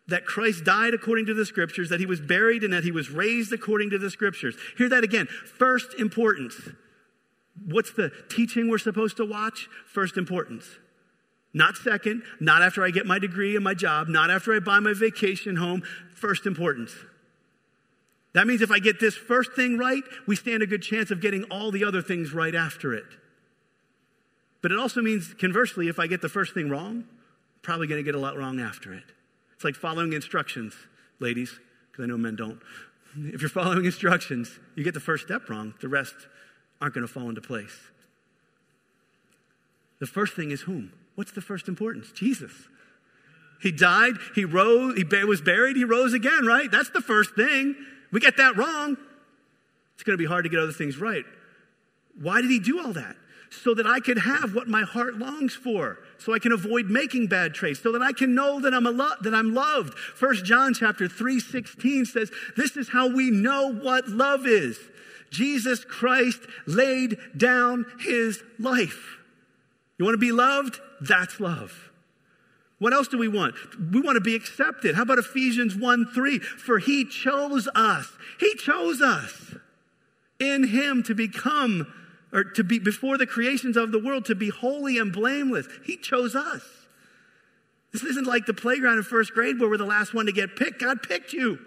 that 0.07 0.27
Christ 0.27 0.65
died 0.65 0.93
according 0.93 1.27
to 1.27 1.35
the 1.35 1.47
scriptures, 1.47 1.89
that 1.89 2.01
he 2.01 2.07
was 2.07 2.21
buried, 2.21 2.63
and 2.63 2.73
that 2.73 2.85
he 2.85 2.91
was 2.91 3.11
raised 3.11 3.53
according 3.53 3.91
to 3.91 3.99
the 3.99 4.11
scriptures. 4.11 4.55
Hear 4.77 4.89
that 4.91 5.05
again. 5.05 5.27
First 5.27 5.95
importance. 5.99 6.57
What's 7.65 7.93
the 7.93 8.11
teaching 8.29 8.69
we're 8.69 8.79
supposed 8.79 9.17
to 9.17 9.25
watch? 9.25 9.69
First 9.87 10.17
importance. 10.17 10.67
Not 11.55 11.77
second, 11.77 12.23
not 12.41 12.63
after 12.63 12.85
I 12.85 12.91
get 12.91 13.07
my 13.07 13.19
degree 13.19 13.55
and 13.55 13.65
my 13.65 13.75
job, 13.75 14.09
not 14.09 14.31
after 14.31 14.55
I 14.55 14.59
buy 14.59 14.81
my 14.81 14.93
vacation 14.93 15.57
home. 15.57 15.83
First 16.15 16.47
importance. 16.47 16.93
That 18.35 18.47
means 18.47 18.63
if 18.63 18.71
I 18.71 18.81
get 18.81 19.01
this 19.01 19.17
first 19.17 19.53
thing 19.53 19.79
right, 19.79 20.03
we 20.27 20.37
stand 20.37 20.63
a 20.63 20.67
good 20.67 20.83
chance 20.83 21.11
of 21.11 21.21
getting 21.21 21.45
all 21.45 21.71
the 21.71 21.85
other 21.85 22.03
things 22.03 22.33
right 22.33 22.55
after 22.55 22.93
it. 22.93 23.05
But 24.61 24.73
it 24.73 24.79
also 24.79 25.01
means, 25.01 25.35
conversely, 25.35 25.89
if 25.89 25.99
I 25.99 26.07
get 26.07 26.21
the 26.21 26.29
first 26.29 26.53
thing 26.53 26.69
wrong, 26.69 27.05
probably 27.63 27.87
going 27.87 28.01
to 28.01 28.05
get 28.05 28.15
a 28.15 28.19
lot 28.19 28.37
wrong 28.37 28.61
after 28.61 28.93
it. 28.93 29.05
It's 29.55 29.65
like 29.65 29.77
following 29.77 30.13
instructions, 30.13 30.75
ladies, 31.21 31.59
because 31.91 32.05
I 32.05 32.07
know 32.07 32.17
men 32.17 32.35
don't. 32.35 32.61
If 33.17 33.41
you're 33.41 33.49
following 33.49 33.85
instructions, 33.85 34.59
you 34.75 34.83
get 34.83 34.95
the 34.95 35.01
first 35.01 35.25
step 35.25 35.49
wrong, 35.49 35.75
the 35.81 35.89
rest 35.89 36.15
aren't 36.81 36.95
going 36.95 37.07
to 37.07 37.13
fall 37.13 37.29
into 37.29 37.41
place. 37.41 37.79
The 40.01 40.07
first 40.07 40.35
thing 40.35 40.51
is 40.51 40.63
whom? 40.63 40.93
What's 41.15 41.31
the 41.31 41.41
first 41.41 41.69
importance? 41.69 42.11
Jesus. 42.11 42.53
He 43.63 43.71
died, 43.71 44.15
he 44.35 44.45
rose, 44.45 44.97
he 44.97 45.05
was 45.25 45.41
buried, 45.41 45.77
he 45.77 45.85
rose 45.85 46.13
again, 46.13 46.45
right? 46.45 46.71
That's 46.71 46.91
the 46.91 47.01
first 47.01 47.37
thing. 47.37 47.77
We 48.15 48.21
get 48.21 48.37
that 48.37 48.57
wrong, 48.57 48.97
it's 49.95 50.05
going 50.05 50.17
to 50.17 50.23
be 50.23 50.25
hard 50.25 50.45
to 50.45 50.49
get 50.49 50.61
other 50.61 50.73
things 50.73 50.99
right. 50.99 51.25
Why 52.23 52.41
did 52.41 52.49
he 52.49 52.61
do 52.61 52.81
all 52.81 52.93
that? 52.93 53.17
So 53.51 53.75
that 53.75 53.89
I 53.89 53.99
could 53.99 54.19
have 54.19 54.55
what 54.55 54.69
my 54.69 54.83
heart 54.83 55.17
longs 55.17 55.53
for, 55.53 55.99
so 56.19 56.33
I 56.33 56.39
can 56.39 56.53
avoid 56.53 56.87
making 56.87 57.27
bad 57.27 57.55
traits, 57.55 57.81
so 57.81 57.91
that 57.91 58.03
I 58.03 58.13
can 58.13 58.33
know 58.33 58.61
that 58.61 58.73
I'm 58.73 58.87
a 58.87 58.93
lo- 58.93 59.17
that 59.21 59.35
I'm 59.35 59.53
loved. 59.53 59.95
First 59.95 60.45
John 60.45 60.75
chapter 60.75 61.09
3 61.09 61.41
16 61.41 62.05
says, 62.07 62.31
This 62.57 62.77
is 62.77 62.89
how 62.89 63.09
we 63.09 63.33
know 63.33 63.73
what 63.73 64.09
love 64.09 64.47
is. 64.47 64.79
Jesus 65.31 65.85
Christ 65.85 66.41
laid 66.69 67.19
down 67.37 67.85
his 67.99 68.45
life. 68.61 69.19
You 69.99 70.05
want 70.05 70.15
to 70.15 70.19
be 70.19 70.33
loved? 70.33 70.79
That's 71.01 71.41
love. 71.41 71.91
What 72.79 72.93
else 72.93 73.09
do 73.09 73.19
we 73.19 73.29
want? 73.29 73.55
We 73.93 74.01
want 74.01 74.17
to 74.17 74.21
be 74.21 74.35
accepted. 74.35 74.95
How 74.95 75.03
about 75.03 75.19
Ephesians 75.19 75.77
1 75.77 76.07
3? 76.13 76.39
For 76.39 76.79
he 76.79 77.05
chose 77.05 77.69
us. 77.75 78.09
He 78.41 78.55
chose 78.57 79.01
us 79.01 79.55
in 80.41 80.65
him 80.65 81.03
to 81.05 81.15
become, 81.15 81.93
or 82.33 82.45
to 82.45 82.65
be 82.65 82.79
before 82.79 83.17
the 83.17 83.27
creations 83.27 83.77
of 83.77 83.93
the 83.93 83.99
world, 83.99 84.25
to 84.27 84.35
be 84.35 84.51
holy 84.51 84.99
and 84.99 85.13
blameless. 85.13 85.67
He 85.85 85.97
chose 85.97 86.35
us. 86.35 86.63
This 87.93 88.03
isn't 88.03 88.27
like 88.27 88.47
the 88.47 88.55
playground 88.55 88.99
in 88.99 89.05
first 89.05 89.33
grade 89.33 89.61
where 89.61 89.71
we're 89.71 89.77
the 89.77 89.85
last 89.85 90.15
one 90.15 90.27
to 90.27 90.33
get 90.33 90.57
picked. 90.57 90.81
God 90.81 91.03
picked 91.03 91.33
you. 91.33 91.61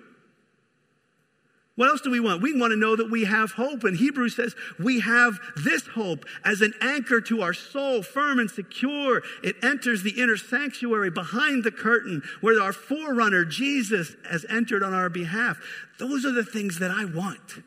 What 1.77 1.89
else 1.89 2.01
do 2.01 2.09
we 2.09 2.19
want? 2.19 2.41
We 2.41 2.59
want 2.59 2.71
to 2.71 2.75
know 2.75 2.95
that 2.95 3.11
we 3.11 3.25
have 3.25 3.51
hope. 3.51 3.83
And 3.83 3.95
Hebrews 3.95 4.35
says 4.35 4.55
we 4.79 4.99
have 5.01 5.39
this 5.55 5.85
hope 5.85 6.25
as 6.43 6.61
an 6.61 6.73
anchor 6.81 7.21
to 7.21 7.43
our 7.43 7.53
soul, 7.53 8.01
firm 8.01 8.39
and 8.39 8.49
secure. 8.49 9.21
It 9.43 9.55
enters 9.63 10.01
the 10.01 10.19
inner 10.19 10.37
sanctuary 10.37 11.11
behind 11.11 11.63
the 11.63 11.71
curtain 11.71 12.23
where 12.41 12.59
our 12.59 12.73
forerunner, 12.73 13.45
Jesus, 13.45 14.15
has 14.27 14.43
entered 14.49 14.81
on 14.81 14.95
our 14.95 15.07
behalf. 15.07 15.59
Those 15.99 16.25
are 16.25 16.31
the 16.31 16.43
things 16.43 16.79
that 16.79 16.89
I 16.89 17.05
want. 17.05 17.61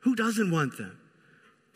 Who 0.00 0.14
doesn't 0.14 0.52
want 0.52 0.78
them? 0.78 0.96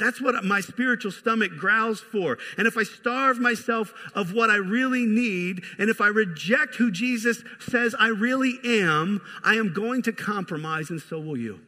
That's 0.01 0.21
what 0.21 0.43
my 0.45 0.61
spiritual 0.61 1.13
stomach 1.13 1.53
growls 1.53 2.01
for. 2.01 2.39
And 2.57 2.67
if 2.67 2.77
I 2.77 2.83
starve 2.83 3.39
myself 3.39 3.93
of 4.15 4.33
what 4.33 4.51
I 4.51 4.57
really 4.57 5.05
need, 5.05 5.63
and 5.79 5.91
if 5.91 6.01
I 6.01 6.09
reject 6.09 6.77
who 6.77 6.91
Jesus 6.91 7.45
says 7.61 7.95
I 7.99 8.09
really 8.09 8.59
am, 8.65 9.21
I 9.45 9.55
am 9.55 9.73
going 9.73 10.03
to 10.03 10.13
compromise, 10.13 10.91
and 10.91 11.01
so 11.01 11.21
will 11.21 11.37
you. 11.37 11.61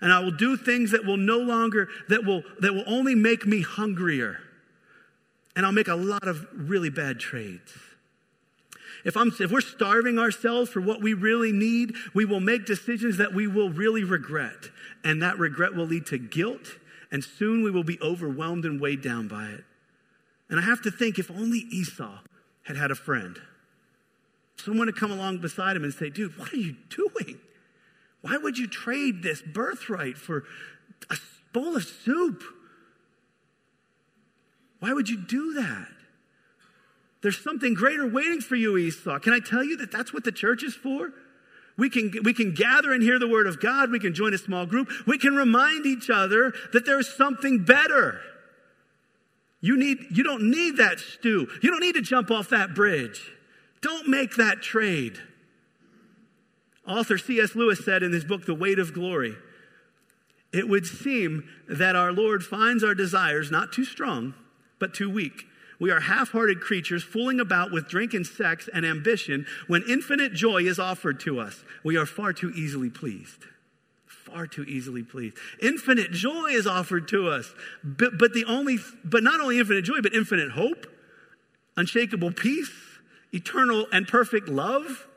And 0.00 0.12
I 0.12 0.20
will 0.20 0.30
do 0.30 0.56
things 0.56 0.92
that 0.92 1.04
will 1.04 1.16
no 1.16 1.38
longer, 1.38 1.88
that 2.08 2.24
will, 2.24 2.42
that 2.60 2.72
will 2.72 2.84
only 2.86 3.14
make 3.14 3.44
me 3.44 3.62
hungrier. 3.62 4.38
And 5.54 5.66
I'll 5.66 5.72
make 5.72 5.88
a 5.88 5.94
lot 5.94 6.26
of 6.26 6.46
really 6.54 6.90
bad 6.90 7.20
trades. 7.20 7.74
If, 9.04 9.16
I'm, 9.16 9.32
if 9.40 9.50
we're 9.50 9.60
starving 9.60 10.18
ourselves 10.18 10.70
for 10.70 10.80
what 10.80 11.02
we 11.02 11.12
really 11.12 11.52
need, 11.52 11.94
we 12.14 12.24
will 12.24 12.40
make 12.40 12.66
decisions 12.66 13.16
that 13.16 13.34
we 13.34 13.48
will 13.48 13.70
really 13.70 14.04
regret. 14.04 14.70
And 15.02 15.22
that 15.22 15.38
regret 15.38 15.74
will 15.74 15.86
lead 15.86 16.06
to 16.06 16.18
guilt 16.18 16.78
and 17.12 17.22
soon 17.22 17.62
we 17.62 17.70
will 17.70 17.84
be 17.84 18.00
overwhelmed 18.00 18.64
and 18.64 18.80
weighed 18.80 19.02
down 19.02 19.28
by 19.28 19.48
it. 19.48 19.64
And 20.48 20.58
I 20.58 20.62
have 20.62 20.82
to 20.82 20.90
think 20.90 21.18
if 21.18 21.30
only 21.30 21.58
Esau 21.70 22.18
had 22.64 22.76
had 22.76 22.90
a 22.90 22.94
friend, 22.94 23.38
someone 24.56 24.86
to 24.86 24.92
come 24.92 25.12
along 25.12 25.38
beside 25.38 25.76
him 25.76 25.84
and 25.84 25.92
say, 25.92 26.08
Dude, 26.08 26.36
what 26.38 26.52
are 26.52 26.56
you 26.56 26.74
doing? 26.88 27.38
Why 28.22 28.38
would 28.38 28.56
you 28.56 28.66
trade 28.66 29.22
this 29.22 29.42
birthright 29.42 30.16
for 30.16 30.44
a 31.10 31.16
bowl 31.52 31.76
of 31.76 31.84
soup? 31.84 32.42
Why 34.80 34.92
would 34.92 35.08
you 35.08 35.18
do 35.18 35.54
that? 35.54 35.88
There's 37.20 37.38
something 37.38 37.74
greater 37.74 38.06
waiting 38.06 38.40
for 38.40 38.56
you, 38.56 38.76
Esau. 38.76 39.18
Can 39.18 39.32
I 39.32 39.38
tell 39.38 39.62
you 39.62 39.76
that 39.76 39.92
that's 39.92 40.12
what 40.12 40.24
the 40.24 40.32
church 40.32 40.62
is 40.64 40.74
for? 40.74 41.12
We 41.76 41.88
can, 41.88 42.12
we 42.22 42.34
can 42.34 42.54
gather 42.54 42.92
and 42.92 43.02
hear 43.02 43.18
the 43.18 43.28
word 43.28 43.46
of 43.46 43.60
God. 43.60 43.90
We 43.90 43.98
can 43.98 44.14
join 44.14 44.34
a 44.34 44.38
small 44.38 44.66
group. 44.66 44.90
We 45.06 45.18
can 45.18 45.34
remind 45.34 45.86
each 45.86 46.10
other 46.10 46.52
that 46.72 46.84
there's 46.84 47.14
something 47.14 47.64
better. 47.64 48.20
You, 49.60 49.76
need, 49.76 49.98
you 50.10 50.22
don't 50.22 50.50
need 50.50 50.76
that 50.76 50.98
stew. 50.98 51.48
You 51.62 51.70
don't 51.70 51.80
need 51.80 51.94
to 51.94 52.02
jump 52.02 52.30
off 52.30 52.50
that 52.50 52.74
bridge. 52.74 53.32
Don't 53.80 54.08
make 54.08 54.36
that 54.36 54.60
trade. 54.60 55.18
Author 56.86 57.16
C.S. 57.16 57.54
Lewis 57.54 57.84
said 57.84 58.02
in 58.02 58.12
his 58.12 58.24
book, 58.24 58.44
The 58.44 58.54
Weight 58.54 58.78
of 58.78 58.92
Glory, 58.92 59.36
it 60.52 60.68
would 60.68 60.84
seem 60.84 61.48
that 61.68 61.96
our 61.96 62.12
Lord 62.12 62.44
finds 62.44 62.84
our 62.84 62.94
desires 62.94 63.50
not 63.50 63.72
too 63.72 63.84
strong, 63.84 64.34
but 64.78 64.92
too 64.92 65.08
weak. 65.08 65.46
We 65.82 65.90
are 65.90 65.98
half 65.98 66.30
hearted 66.30 66.60
creatures 66.60 67.02
fooling 67.02 67.40
about 67.40 67.72
with 67.72 67.88
drink 67.88 68.14
and 68.14 68.24
sex 68.24 68.68
and 68.72 68.86
ambition 68.86 69.46
when 69.66 69.82
infinite 69.88 70.32
joy 70.32 70.58
is 70.58 70.78
offered 70.78 71.18
to 71.22 71.40
us. 71.40 71.64
We 71.82 71.96
are 71.96 72.06
far 72.06 72.32
too 72.32 72.52
easily 72.54 72.88
pleased. 72.88 73.46
Far 74.06 74.46
too 74.46 74.62
easily 74.62 75.02
pleased. 75.02 75.36
Infinite 75.60 76.12
joy 76.12 76.50
is 76.50 76.68
offered 76.68 77.08
to 77.08 77.28
us, 77.28 77.52
but, 77.82 78.16
but 78.16 78.32
the 78.32 78.44
only, 78.44 78.78
but 79.04 79.24
not 79.24 79.40
only 79.40 79.58
infinite 79.58 79.82
joy, 79.82 80.00
but 80.00 80.14
infinite 80.14 80.52
hope, 80.52 80.86
unshakable 81.76 82.30
peace, 82.30 82.70
eternal 83.32 83.88
and 83.92 84.06
perfect 84.06 84.48
love. 84.48 85.08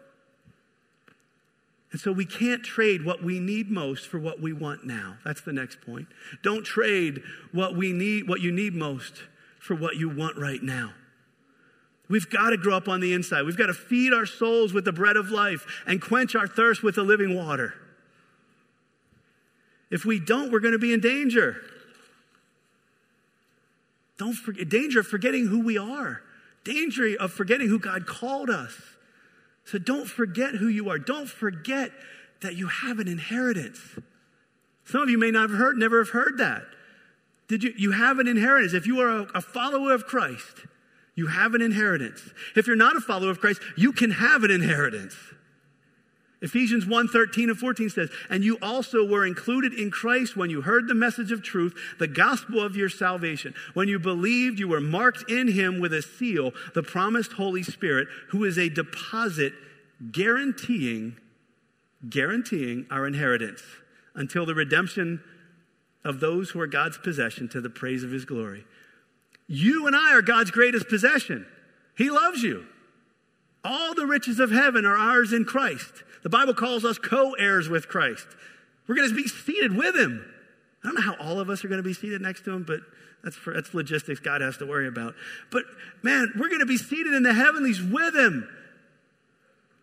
And 1.91 2.01
so 2.01 2.11
we 2.11 2.25
can't 2.25 2.63
trade 2.63 3.05
what 3.05 3.23
we 3.23 3.39
need 3.39 3.69
most 3.69 4.07
for 4.07 4.17
what 4.17 4.41
we 4.41 4.51
want 4.51 4.83
now. 4.83 5.17
That's 5.23 5.41
the 5.41 5.53
next 5.53 5.81
point. 5.81 6.07
Don't 6.41 6.63
trade 6.63 7.21
what 7.51 7.75
we 7.75 7.93
need, 7.93 8.27
what 8.27 8.41
you 8.41 8.51
need 8.51 8.73
most 8.73 9.21
for 9.65 9.75
what 9.75 9.95
you 9.95 10.09
want 10.09 10.37
right 10.37 10.61
now. 10.61 10.93
We've 12.07 12.29
got 12.29 12.51
to 12.51 12.57
grow 12.57 12.77
up 12.77 12.87
on 12.87 12.99
the 12.99 13.13
inside. 13.13 13.43
We've 13.43 13.57
got 13.57 13.67
to 13.67 13.73
feed 13.73 14.13
our 14.13 14.27
souls 14.27 14.73
with 14.73 14.85
the 14.85 14.91
bread 14.91 15.17
of 15.17 15.31
life 15.31 15.65
and 15.87 15.99
quench 15.99 16.35
our 16.35 16.47
thirst 16.47 16.83
with 16.83 16.95
the 16.95 17.03
living 17.03 17.35
water. 17.35 17.73
If 19.89 20.05
we 20.05 20.19
don't, 20.19 20.51
we're 20.51 20.59
going 20.59 20.73
to 20.73 20.79
be 20.79 20.93
in 20.93 20.99
danger. 20.99 21.61
Don't 24.19 24.33
forget, 24.33 24.69
danger 24.69 24.99
of 24.99 25.07
forgetting 25.07 25.47
who 25.47 25.61
we 25.61 25.77
are, 25.77 26.21
danger 26.63 27.15
of 27.19 27.31
forgetting 27.31 27.67
who 27.67 27.79
God 27.79 28.05
called 28.05 28.51
us. 28.51 28.73
So 29.65 29.79
don't 29.79 30.07
forget 30.07 30.55
who 30.55 30.67
you 30.67 30.89
are. 30.89 30.99
Don't 30.99 31.27
forget 31.27 31.91
that 32.41 32.55
you 32.55 32.67
have 32.67 32.99
an 32.99 33.07
inheritance. 33.07 33.79
Some 34.85 35.01
of 35.01 35.09
you 35.09 35.17
may 35.17 35.31
not 35.31 35.49
have 35.49 35.57
heard, 35.57 35.77
never 35.77 35.97
have 36.03 36.09
heard 36.09 36.37
that. 36.37 36.63
Did 37.47 37.63
you, 37.63 37.73
you 37.77 37.91
have 37.91 38.19
an 38.19 38.27
inheritance. 38.27 38.73
If 38.73 38.87
you 38.87 38.99
are 39.01 39.09
a, 39.09 39.27
a 39.35 39.41
follower 39.41 39.93
of 39.93 40.05
Christ, 40.05 40.65
you 41.15 41.27
have 41.27 41.53
an 41.53 41.61
inheritance. 41.61 42.21
If 42.55 42.67
you're 42.67 42.75
not 42.75 42.95
a 42.95 43.01
follower 43.01 43.31
of 43.31 43.39
Christ, 43.39 43.61
you 43.77 43.91
can 43.91 44.11
have 44.11 44.43
an 44.43 44.51
inheritance. 44.51 45.15
Ephesians 46.41 46.85
1 46.85 47.07
13 47.07 47.49
and 47.49 47.57
14 47.57 47.89
says, 47.89 48.09
And 48.29 48.43
you 48.43 48.57
also 48.61 49.07
were 49.07 49.25
included 49.25 49.73
in 49.73 49.89
Christ 49.89 50.35
when 50.35 50.49
you 50.49 50.61
heard 50.61 50.87
the 50.87 50.93
message 50.93 51.31
of 51.31 51.41
truth, 51.41 51.73
the 51.97 52.07
gospel 52.07 52.61
of 52.61 52.75
your 52.75 52.89
salvation. 52.89 53.55
When 53.73 53.87
you 53.87 53.97
believed, 53.97 54.59
you 54.59 54.67
were 54.67 54.81
marked 54.81 55.29
in 55.31 55.47
him 55.47 55.79
with 55.79 55.93
a 55.93 56.01
seal, 56.01 56.51
the 56.73 56.83
promised 56.83 57.33
Holy 57.33 57.63
Spirit, 57.63 58.07
who 58.29 58.43
is 58.43 58.59
a 58.59 58.69
deposit 58.69 59.53
guaranteeing, 60.11 61.17
guaranteeing 62.09 62.85
our 62.91 63.07
inheritance 63.07 63.63
until 64.13 64.45
the 64.45 64.53
redemption 64.53 65.21
of 66.05 66.19
those 66.19 66.51
who 66.51 66.61
are 66.61 66.67
God's 66.67 66.97
possession 66.97 67.49
to 67.49 67.59
the 67.59 67.69
praise 67.69 68.03
of 68.03 68.11
his 68.11 68.23
glory. 68.23 68.63
You 69.47 69.87
and 69.87 69.95
I 69.95 70.13
are 70.13 70.21
God's 70.21 70.51
greatest 70.51 70.87
possession. 70.87 71.45
He 71.97 72.09
loves 72.09 72.43
you. 72.43 72.65
All 73.63 73.95
the 73.95 74.05
riches 74.05 74.39
of 74.39 74.51
heaven 74.51 74.85
are 74.85 74.95
ours 74.95 75.33
in 75.33 75.43
Christ. 75.43 76.03
The 76.23 76.29
Bible 76.29 76.53
calls 76.53 76.85
us 76.85 76.97
co 76.97 77.33
heirs 77.33 77.67
with 77.67 77.87
Christ. 77.87 78.27
We're 78.87 78.95
going 78.95 79.09
to 79.09 79.15
be 79.15 79.27
seated 79.27 79.75
with 79.75 79.95
him. 79.95 80.23
I 80.83 80.87
don't 80.87 80.95
know 80.95 81.01
how 81.01 81.15
all 81.15 81.39
of 81.39 81.49
us 81.49 81.65
are 81.65 81.67
going 81.67 81.81
to 81.81 81.87
be 81.87 81.93
seated 81.93 82.21
next 82.21 82.45
to 82.45 82.51
him, 82.51 82.63
but 82.63 82.81
that's, 83.23 83.35
for, 83.35 83.53
that's 83.53 83.73
logistics 83.73 84.19
God 84.19 84.41
has 84.41 84.57
to 84.57 84.67
worry 84.67 84.87
about. 84.87 85.15
But 85.51 85.63
man, 86.03 86.31
we're 86.37 86.49
going 86.49 86.59
to 86.59 86.67
be 86.67 86.77
seated 86.77 87.13
in 87.13 87.23
the 87.23 87.33
heavenlies 87.33 87.81
with 87.81 88.15
him. 88.15 88.47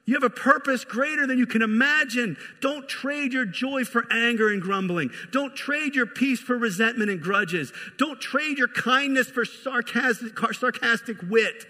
You 0.04 0.14
have 0.14 0.24
a 0.24 0.30
purpose 0.30 0.84
greater 0.84 1.26
than 1.26 1.38
you 1.38 1.46
can 1.46 1.62
imagine. 1.62 2.36
Don't 2.60 2.88
trade 2.88 3.32
your 3.32 3.44
joy 3.44 3.84
for 3.84 4.04
anger 4.12 4.50
and 4.50 4.60
grumbling. 4.60 5.10
Don't 5.30 5.54
trade 5.54 5.94
your 5.94 6.06
peace 6.06 6.40
for 6.40 6.58
resentment 6.58 7.08
and 7.08 7.20
grudges. 7.20 7.72
Don't 7.98 8.20
trade 8.20 8.58
your 8.58 8.68
kindness 8.68 9.28
for 9.28 9.44
sarcastic, 9.44 10.36
sarcastic 10.54 11.18
wit. 11.28 11.66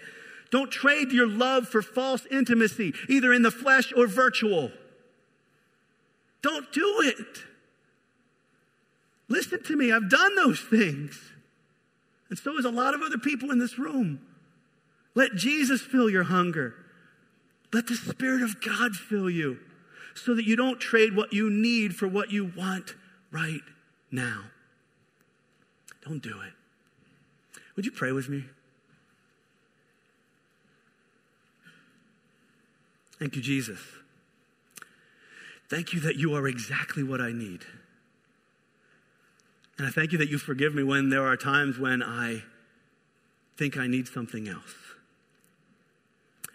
Don't 0.49 0.71
trade 0.71 1.11
your 1.11 1.27
love 1.27 1.67
for 1.67 1.81
false 1.81 2.25
intimacy, 2.31 2.93
either 3.07 3.33
in 3.33 3.43
the 3.43 3.51
flesh 3.51 3.93
or 3.95 4.07
virtual. 4.07 4.71
Don't 6.41 6.71
do 6.73 7.01
it. 7.05 7.43
Listen 9.29 9.63
to 9.63 9.75
me, 9.75 9.91
I've 9.91 10.09
done 10.09 10.35
those 10.35 10.59
things. 10.59 11.19
And 12.29 12.37
so 12.37 12.55
has 12.55 12.65
a 12.65 12.71
lot 12.71 12.95
of 12.95 13.01
other 13.01 13.17
people 13.17 13.51
in 13.51 13.59
this 13.59 13.77
room. 13.77 14.21
Let 15.15 15.35
Jesus 15.35 15.81
fill 15.81 16.09
your 16.09 16.23
hunger. 16.23 16.75
Let 17.73 17.87
the 17.87 17.95
Spirit 17.95 18.43
of 18.43 18.61
God 18.61 18.95
fill 18.95 19.29
you 19.29 19.57
so 20.13 20.35
that 20.35 20.45
you 20.45 20.55
don't 20.55 20.79
trade 20.79 21.15
what 21.15 21.33
you 21.33 21.49
need 21.49 21.95
for 21.95 22.07
what 22.07 22.31
you 22.31 22.51
want 22.55 22.93
right 23.31 23.61
now. 24.11 24.43
Don't 26.05 26.21
do 26.21 26.39
it. 26.41 26.53
Would 27.75 27.85
you 27.85 27.91
pray 27.91 28.11
with 28.11 28.29
me? 28.29 28.45
Thank 33.17 33.35
you, 33.35 33.41
Jesus. 33.41 33.79
Thank 35.69 35.93
you 35.93 35.99
that 36.01 36.17
you 36.17 36.35
are 36.35 36.47
exactly 36.47 37.03
what 37.03 37.21
I 37.21 37.31
need. 37.31 37.61
And 39.77 39.87
I 39.87 39.89
thank 39.89 40.11
you 40.11 40.19
that 40.19 40.29
you 40.29 40.37
forgive 40.37 40.75
me 40.75 40.83
when 40.83 41.09
there 41.09 41.25
are 41.25 41.37
times 41.37 41.79
when 41.79 42.03
I 42.03 42.43
think 43.57 43.77
I 43.77 43.87
need 43.87 44.07
something 44.07 44.47
else. 44.47 44.82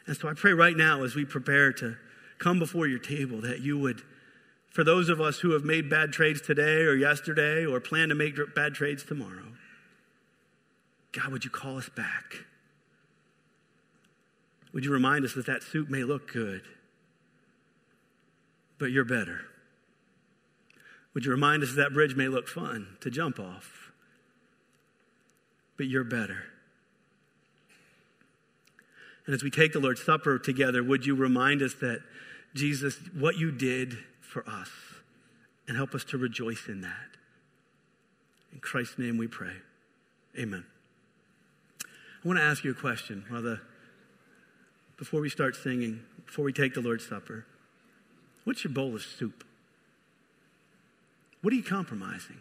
And 0.08 0.16
so 0.16 0.26
I 0.26 0.32
pray 0.32 0.54
right 0.54 0.76
now 0.76 1.04
as 1.04 1.14
we 1.14 1.26
prepare 1.26 1.70
to 1.74 1.96
come 2.38 2.58
before 2.58 2.86
your 2.86 2.98
table 2.98 3.42
that 3.42 3.60
you 3.60 3.78
would, 3.78 4.00
for 4.70 4.82
those 4.82 5.10
of 5.10 5.20
us 5.20 5.40
who 5.40 5.50
have 5.50 5.64
made 5.64 5.90
bad 5.90 6.12
trades 6.12 6.40
today 6.40 6.84
or 6.84 6.94
yesterday 6.94 7.66
or 7.66 7.78
plan 7.78 8.08
to 8.08 8.14
make 8.14 8.34
bad 8.54 8.72
trades 8.72 9.04
tomorrow, 9.04 9.52
God, 11.12 11.30
would 11.30 11.44
you 11.44 11.50
call 11.50 11.76
us 11.76 11.90
back? 11.90 12.46
Would 14.72 14.86
you 14.86 14.92
remind 14.92 15.26
us 15.26 15.34
that 15.34 15.44
that 15.44 15.62
soup 15.62 15.90
may 15.90 16.04
look 16.04 16.32
good, 16.32 16.62
but 18.78 18.86
you're 18.86 19.04
better? 19.04 19.42
Would 21.12 21.26
you 21.26 21.32
remind 21.32 21.62
us 21.62 21.74
that, 21.74 21.82
that 21.82 21.92
bridge 21.92 22.16
may 22.16 22.28
look 22.28 22.48
fun 22.48 22.96
to 23.02 23.10
jump 23.10 23.38
off, 23.38 23.92
but 25.76 25.86
you're 25.86 26.02
better? 26.02 26.44
And 29.28 29.34
as 29.34 29.44
we 29.44 29.50
take 29.50 29.74
the 29.74 29.78
Lord's 29.78 30.02
Supper 30.02 30.38
together, 30.38 30.82
would 30.82 31.04
you 31.04 31.14
remind 31.14 31.60
us 31.60 31.74
that 31.74 32.00
Jesus, 32.54 32.96
what 33.12 33.36
you 33.36 33.52
did 33.52 33.98
for 34.22 34.48
us 34.48 34.70
and 35.68 35.76
help 35.76 35.94
us 35.94 36.02
to 36.04 36.18
rejoice 36.18 36.66
in 36.66 36.80
that. 36.80 37.16
In 38.52 38.60
Christ's 38.60 38.98
name 38.98 39.18
we 39.18 39.26
pray. 39.26 39.52
Amen. 40.38 40.64
I 41.84 42.26
want 42.26 42.38
to 42.38 42.42
ask 42.42 42.64
you 42.64 42.70
a 42.70 42.74
question 42.74 43.26
while 43.28 43.42
the, 43.42 43.60
before 44.96 45.20
we 45.20 45.28
start 45.28 45.56
singing, 45.56 46.00
before 46.24 46.44
we 46.44 46.52
take 46.52 46.72
the 46.72 46.80
Lord's 46.80 47.06
Supper. 47.06 47.44
What's 48.44 48.64
your 48.64 48.72
bowl 48.72 48.94
of 48.94 49.02
soup? 49.02 49.44
What 51.42 51.52
are 51.52 51.56
you 51.56 51.62
compromising? 51.62 52.40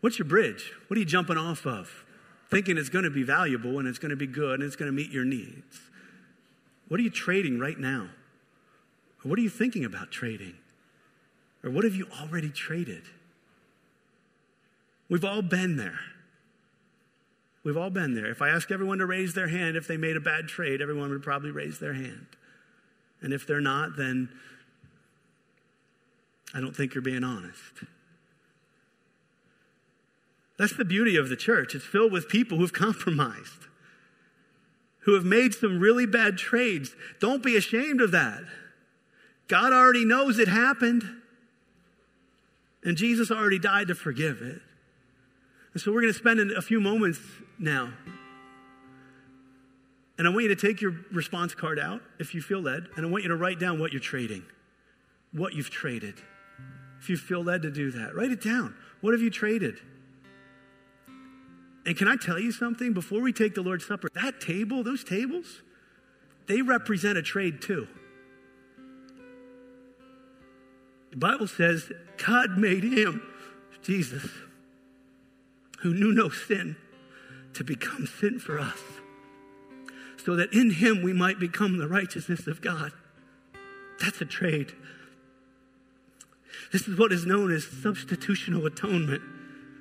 What's 0.00 0.18
your 0.18 0.26
bridge? 0.26 0.72
What 0.88 0.96
are 0.96 1.00
you 1.00 1.06
jumping 1.06 1.36
off 1.36 1.66
of? 1.66 2.04
Thinking 2.50 2.78
it's 2.78 2.88
going 2.88 3.04
to 3.04 3.10
be 3.10 3.22
valuable 3.22 3.78
and 3.78 3.86
it's 3.86 4.00
going 4.00 4.10
to 4.10 4.16
be 4.16 4.26
good 4.26 4.58
and 4.58 4.64
it's 4.64 4.76
going 4.76 4.90
to 4.90 4.96
meet 4.96 5.12
your 5.12 5.24
needs. 5.24 5.89
What 6.90 6.98
are 6.98 7.04
you 7.04 7.10
trading 7.10 7.60
right 7.60 7.78
now? 7.78 8.08
Or 9.24 9.28
what 9.28 9.38
are 9.38 9.42
you 9.42 9.48
thinking 9.48 9.84
about 9.84 10.10
trading? 10.10 10.54
Or 11.62 11.70
what 11.70 11.84
have 11.84 11.94
you 11.94 12.08
already 12.20 12.50
traded? 12.50 13.04
We've 15.08 15.24
all 15.24 15.40
been 15.40 15.76
there. 15.76 16.00
We've 17.62 17.76
all 17.76 17.90
been 17.90 18.14
there. 18.14 18.28
If 18.28 18.42
I 18.42 18.48
asked 18.48 18.72
everyone 18.72 18.98
to 18.98 19.06
raise 19.06 19.34
their 19.34 19.46
hand 19.46 19.76
if 19.76 19.86
they 19.86 19.96
made 19.96 20.16
a 20.16 20.20
bad 20.20 20.48
trade, 20.48 20.82
everyone 20.82 21.10
would 21.10 21.22
probably 21.22 21.52
raise 21.52 21.78
their 21.78 21.94
hand. 21.94 22.26
And 23.22 23.32
if 23.32 23.46
they're 23.46 23.60
not, 23.60 23.96
then 23.96 24.28
I 26.52 26.60
don't 26.60 26.74
think 26.74 26.94
you're 26.94 27.02
being 27.02 27.22
honest. 27.22 27.84
That's 30.58 30.76
the 30.76 30.84
beauty 30.84 31.16
of 31.16 31.28
the 31.28 31.36
church. 31.36 31.76
It's 31.76 31.84
filled 31.84 32.10
with 32.10 32.28
people 32.28 32.58
who've 32.58 32.72
compromised, 32.72 33.68
who 35.10 35.16
have 35.16 35.24
made 35.24 35.52
some 35.52 35.80
really 35.80 36.06
bad 36.06 36.38
trades. 36.38 36.94
Don't 37.18 37.42
be 37.42 37.56
ashamed 37.56 38.00
of 38.00 38.12
that. 38.12 38.44
God 39.48 39.72
already 39.72 40.04
knows 40.04 40.38
it 40.38 40.46
happened, 40.46 41.02
and 42.84 42.96
Jesus 42.96 43.28
already 43.28 43.58
died 43.58 43.88
to 43.88 43.96
forgive 43.96 44.40
it. 44.40 44.60
And 45.72 45.82
so 45.82 45.90
we're 45.90 46.02
going 46.02 46.12
to 46.12 46.18
spend 46.18 46.38
a 46.52 46.62
few 46.62 46.80
moments 46.80 47.18
now. 47.58 47.92
And 50.16 50.28
I 50.28 50.30
want 50.30 50.44
you 50.44 50.54
to 50.54 50.66
take 50.68 50.80
your 50.80 50.94
response 51.10 51.52
card 51.56 51.80
out 51.80 52.02
if 52.20 52.32
you 52.32 52.40
feel 52.40 52.60
led, 52.60 52.86
and 52.96 53.04
I 53.04 53.08
want 53.08 53.24
you 53.24 53.30
to 53.30 53.36
write 53.36 53.58
down 53.58 53.80
what 53.80 53.90
you're 53.90 54.00
trading, 54.00 54.44
what 55.32 55.54
you've 55.54 55.70
traded. 55.70 56.22
If 57.00 57.10
you 57.10 57.16
feel 57.16 57.42
led 57.42 57.62
to 57.62 57.70
do 57.72 57.90
that, 57.90 58.14
write 58.14 58.30
it 58.30 58.40
down. 58.40 58.76
What 59.00 59.12
have 59.12 59.22
you 59.22 59.30
traded? 59.30 59.80
And 61.86 61.96
can 61.96 62.08
I 62.08 62.16
tell 62.16 62.38
you 62.38 62.52
something? 62.52 62.92
Before 62.92 63.20
we 63.20 63.32
take 63.32 63.54
the 63.54 63.62
Lord's 63.62 63.86
Supper, 63.86 64.08
that 64.14 64.40
table, 64.40 64.82
those 64.82 65.02
tables, 65.02 65.62
they 66.46 66.62
represent 66.62 67.16
a 67.16 67.22
trade 67.22 67.62
too. 67.62 67.88
The 71.10 71.16
Bible 71.16 71.46
says 71.46 71.90
God 72.24 72.58
made 72.58 72.84
him, 72.84 73.22
Jesus, 73.82 74.28
who 75.80 75.94
knew 75.94 76.12
no 76.12 76.28
sin, 76.28 76.76
to 77.54 77.64
become 77.64 78.06
sin 78.06 78.38
for 78.38 78.58
us, 78.58 78.78
so 80.24 80.36
that 80.36 80.52
in 80.52 80.70
him 80.70 81.02
we 81.02 81.12
might 81.12 81.40
become 81.40 81.78
the 81.78 81.88
righteousness 81.88 82.46
of 82.46 82.60
God. 82.60 82.92
That's 84.00 84.20
a 84.20 84.26
trade. 84.26 84.72
This 86.72 86.86
is 86.86 86.98
what 86.98 87.12
is 87.12 87.26
known 87.26 87.50
as 87.52 87.64
substitutional 87.64 88.66
atonement. 88.66 89.22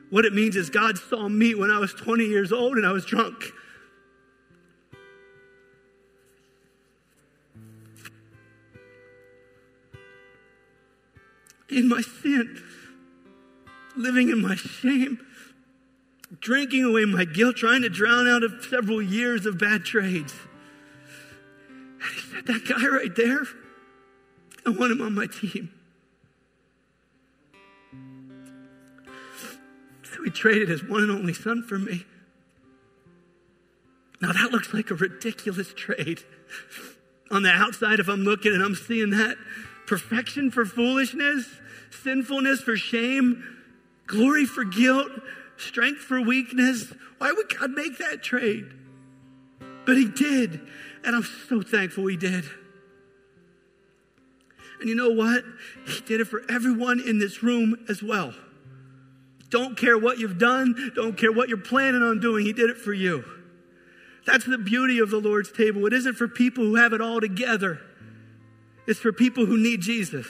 What 0.10 0.26
it 0.26 0.34
means 0.34 0.56
is 0.56 0.70
God 0.70 0.98
saw 0.98 1.30
me 1.30 1.54
when 1.54 1.70
I 1.70 1.78
was 1.78 1.94
20 1.94 2.26
years 2.26 2.52
old 2.52 2.78
and 2.78 2.86
I 2.86 2.92
was 2.92 3.06
drunk. 3.06 3.52
In 11.70 11.88
my 11.88 12.02
sin, 12.02 12.64
living 13.96 14.30
in 14.30 14.42
my 14.42 14.56
shame, 14.56 15.20
drinking 16.40 16.84
away 16.84 17.06
my 17.06 17.26
guilt, 17.26 17.58
trying 17.58 17.84
to 17.84 17.90
drown 17.90 18.28
out 18.28 18.42
of 18.44 18.66
several 18.68 19.00
years 19.00 19.46
of 19.46 19.60
bad 19.60 19.86
trades. 19.86 20.34
And 22.02 22.16
he 22.16 22.22
said, 22.22 22.46
That 22.48 22.66
guy 22.68 22.88
right 22.88 23.16
there, 23.16 23.44
I 24.66 24.72
want 24.72 24.92
him 24.92 25.02
on 25.02 25.14
my 25.14 25.28
team. 25.28 25.72
So 30.20 30.26
he 30.26 30.32
traded 30.32 30.68
his 30.68 30.84
one 30.84 31.02
and 31.02 31.12
only 31.12 31.34
son 31.34 31.64
for 31.64 31.80
me. 31.80 32.06
Now 34.22 34.34
that 34.34 34.52
looks 34.52 34.74
like 34.74 34.92
a 34.92 34.96
ridiculous 34.96 35.74
trade. 35.74 36.20
On 37.32 37.42
the 37.42 37.52
outside, 37.52 38.02
if 38.02 38.10
I'm 38.10 38.24
looking 38.26 38.54
and 38.54 38.62
I'm 38.62 38.76
seeing 38.76 39.12
that 39.12 39.38
perfection 39.88 40.52
for 40.52 40.66
foolishness, 40.66 41.48
sinfulness 42.04 42.60
for 42.60 42.76
shame, 42.76 43.46
glory 44.08 44.46
for 44.46 44.66
guilt, 44.66 45.10
strength 45.56 46.02
for 46.02 46.20
weakness, 46.20 46.92
why 47.20 47.32
would 47.32 47.58
God 47.58 47.72
make 47.72 47.98
that 48.00 48.22
trade? 48.22 48.66
But 49.86 49.96
he 49.96 50.10
did. 50.10 50.60
And 51.06 51.16
I'm 51.16 51.26
so 51.48 51.62
thankful 51.62 52.08
he 52.08 52.18
did. 52.18 52.44
And 54.82 54.90
you 54.90 54.96
know 54.96 55.12
what? 55.12 55.46
He 55.88 56.02
did 56.02 56.20
it 56.20 56.26
for 56.26 56.42
everyone 56.50 57.00
in 57.00 57.20
this 57.20 57.42
room 57.42 57.86
as 57.88 58.04
well. 58.04 58.34
Don't 59.50 59.78
care 59.78 59.98
what 59.98 60.20
you've 60.20 60.38
done, 60.38 60.92
don't 60.96 61.18
care 61.18 61.32
what 61.32 61.50
you're 61.50 61.58
planning 61.58 62.02
on 62.02 62.20
doing, 62.20 62.46
He 62.46 62.54
did 62.54 62.70
it 62.70 62.78
for 62.78 62.94
you. 62.94 63.24
That's 64.26 64.46
the 64.46 64.58
beauty 64.58 65.00
of 65.00 65.10
the 65.10 65.20
Lord's 65.20 65.52
table. 65.52 65.86
It 65.86 65.94
isn't 65.94 66.16
for 66.16 66.28
people 66.28 66.64
who 66.64 66.76
have 66.76 66.94
it 66.94 67.02
all 67.02 67.20
together, 67.20 67.82
it's 68.88 69.00
for 69.00 69.12
people 69.12 69.46
who 69.46 69.58
need 69.58 69.82
Jesus. 69.82 70.28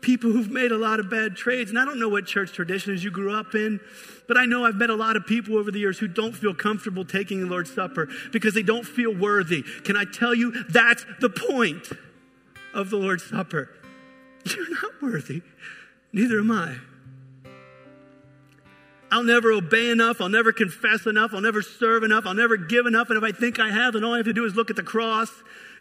People 0.00 0.32
who've 0.32 0.50
made 0.50 0.70
a 0.70 0.76
lot 0.76 1.00
of 1.00 1.08
bad 1.08 1.34
trades. 1.34 1.70
And 1.70 1.78
I 1.78 1.86
don't 1.86 1.98
know 1.98 2.10
what 2.10 2.26
church 2.26 2.52
traditions 2.52 3.02
you 3.02 3.10
grew 3.10 3.34
up 3.34 3.54
in, 3.54 3.80
but 4.28 4.36
I 4.36 4.44
know 4.44 4.66
I've 4.66 4.74
met 4.74 4.90
a 4.90 4.94
lot 4.94 5.16
of 5.16 5.24
people 5.24 5.56
over 5.56 5.70
the 5.70 5.78
years 5.78 5.98
who 5.98 6.08
don't 6.08 6.34
feel 6.36 6.52
comfortable 6.52 7.06
taking 7.06 7.40
the 7.40 7.46
Lord's 7.46 7.72
Supper 7.72 8.10
because 8.30 8.52
they 8.52 8.62
don't 8.62 8.84
feel 8.84 9.14
worthy. 9.14 9.62
Can 9.62 9.96
I 9.96 10.04
tell 10.04 10.34
you, 10.34 10.62
that's 10.64 11.06
the 11.20 11.30
point 11.30 11.88
of 12.74 12.90
the 12.90 12.98
Lord's 12.98 13.24
Supper. 13.24 13.70
You're 14.44 14.68
not 14.68 15.00
worthy, 15.00 15.40
neither 16.12 16.40
am 16.40 16.50
I. 16.50 16.76
I'll 19.14 19.22
never 19.22 19.52
obey 19.52 19.90
enough. 19.90 20.20
I'll 20.20 20.28
never 20.28 20.52
confess 20.52 21.06
enough. 21.06 21.32
I'll 21.32 21.40
never 21.40 21.62
serve 21.62 22.02
enough. 22.02 22.26
I'll 22.26 22.34
never 22.34 22.56
give 22.56 22.84
enough. 22.84 23.10
And 23.10 23.16
if 23.16 23.22
I 23.22 23.30
think 23.30 23.60
I 23.60 23.70
have, 23.70 23.92
then 23.92 24.02
all 24.02 24.14
I 24.14 24.16
have 24.16 24.26
to 24.26 24.32
do 24.32 24.44
is 24.44 24.56
look 24.56 24.70
at 24.70 24.76
the 24.76 24.82
cross, 24.82 25.30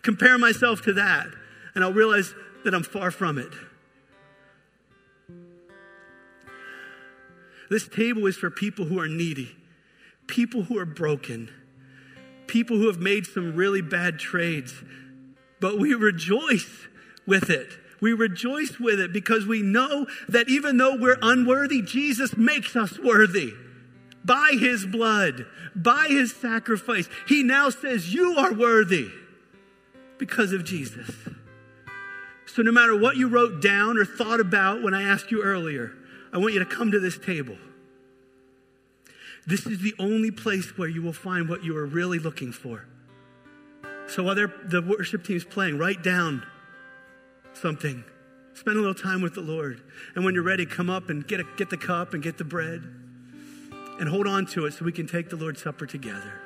compare 0.03 0.37
myself 0.37 0.83
to 0.83 0.93
that, 0.93 1.25
and 1.73 1.83
I'll 1.83 1.91
realize 1.91 2.35
that 2.63 2.75
I'm 2.75 2.83
far 2.83 3.09
from 3.09 3.39
it. 3.39 3.51
This 7.71 7.87
table 7.87 8.27
is 8.27 8.37
for 8.37 8.51
people 8.51 8.85
who 8.85 8.99
are 8.99 9.07
needy, 9.07 9.55
people 10.27 10.65
who 10.65 10.77
are 10.77 10.85
broken, 10.85 11.49
people 12.45 12.77
who 12.77 12.85
have 12.85 12.99
made 12.99 13.25
some 13.25 13.55
really 13.55 13.81
bad 13.81 14.19
trades, 14.19 14.75
but 15.59 15.79
we 15.79 15.95
rejoice 15.95 16.85
with 17.25 17.49
it. 17.49 17.79
We 18.03 18.11
rejoice 18.11 18.81
with 18.81 18.99
it 18.99 19.13
because 19.13 19.45
we 19.45 19.61
know 19.61 20.07
that 20.27 20.49
even 20.49 20.75
though 20.75 20.97
we're 20.97 21.17
unworthy, 21.21 21.81
Jesus 21.81 22.35
makes 22.35 22.75
us 22.75 22.99
worthy 22.99 23.53
by 24.25 24.57
his 24.59 24.85
blood, 24.85 25.45
by 25.73 26.07
his 26.09 26.35
sacrifice. 26.35 27.07
He 27.29 27.43
now 27.43 27.69
says, 27.69 28.13
You 28.13 28.35
are 28.37 28.53
worthy 28.53 29.07
because 30.17 30.51
of 30.51 30.65
Jesus. 30.65 31.09
So, 32.45 32.61
no 32.61 32.73
matter 32.73 32.93
what 32.93 33.15
you 33.15 33.29
wrote 33.29 33.61
down 33.61 33.97
or 33.97 34.03
thought 34.03 34.41
about 34.41 34.83
when 34.83 34.93
I 34.93 35.03
asked 35.03 35.31
you 35.31 35.41
earlier, 35.41 35.93
I 36.33 36.39
want 36.39 36.53
you 36.53 36.59
to 36.59 36.65
come 36.65 36.91
to 36.91 36.99
this 36.99 37.17
table. 37.17 37.55
This 39.47 39.65
is 39.65 39.79
the 39.79 39.95
only 39.97 40.29
place 40.29 40.77
where 40.77 40.89
you 40.89 41.01
will 41.01 41.13
find 41.13 41.47
what 41.47 41.63
you 41.63 41.77
are 41.77 41.85
really 41.85 42.19
looking 42.19 42.51
for. 42.51 42.85
So, 44.09 44.23
while 44.23 44.35
the 44.35 44.83
worship 44.85 45.23
team's 45.23 45.45
playing, 45.45 45.77
write 45.77 46.03
down 46.03 46.45
something. 47.57 48.03
Spend 48.53 48.77
a 48.77 48.79
little 48.79 48.93
time 48.93 49.21
with 49.21 49.33
the 49.33 49.41
Lord. 49.41 49.81
And 50.15 50.23
when 50.23 50.33
you're 50.33 50.43
ready, 50.43 50.65
come 50.65 50.89
up 50.89 51.09
and 51.09 51.27
get, 51.27 51.39
a, 51.39 51.43
get 51.57 51.69
the 51.69 51.77
cup 51.77 52.13
and 52.13 52.21
get 52.21 52.37
the 52.37 52.43
bread 52.43 52.83
and 53.99 54.09
hold 54.09 54.27
on 54.27 54.45
to 54.47 54.65
it 54.65 54.73
so 54.73 54.85
we 54.85 54.91
can 54.91 55.07
take 55.07 55.29
the 55.29 55.35
Lord's 55.35 55.61
Supper 55.61 55.85
together. 55.85 56.42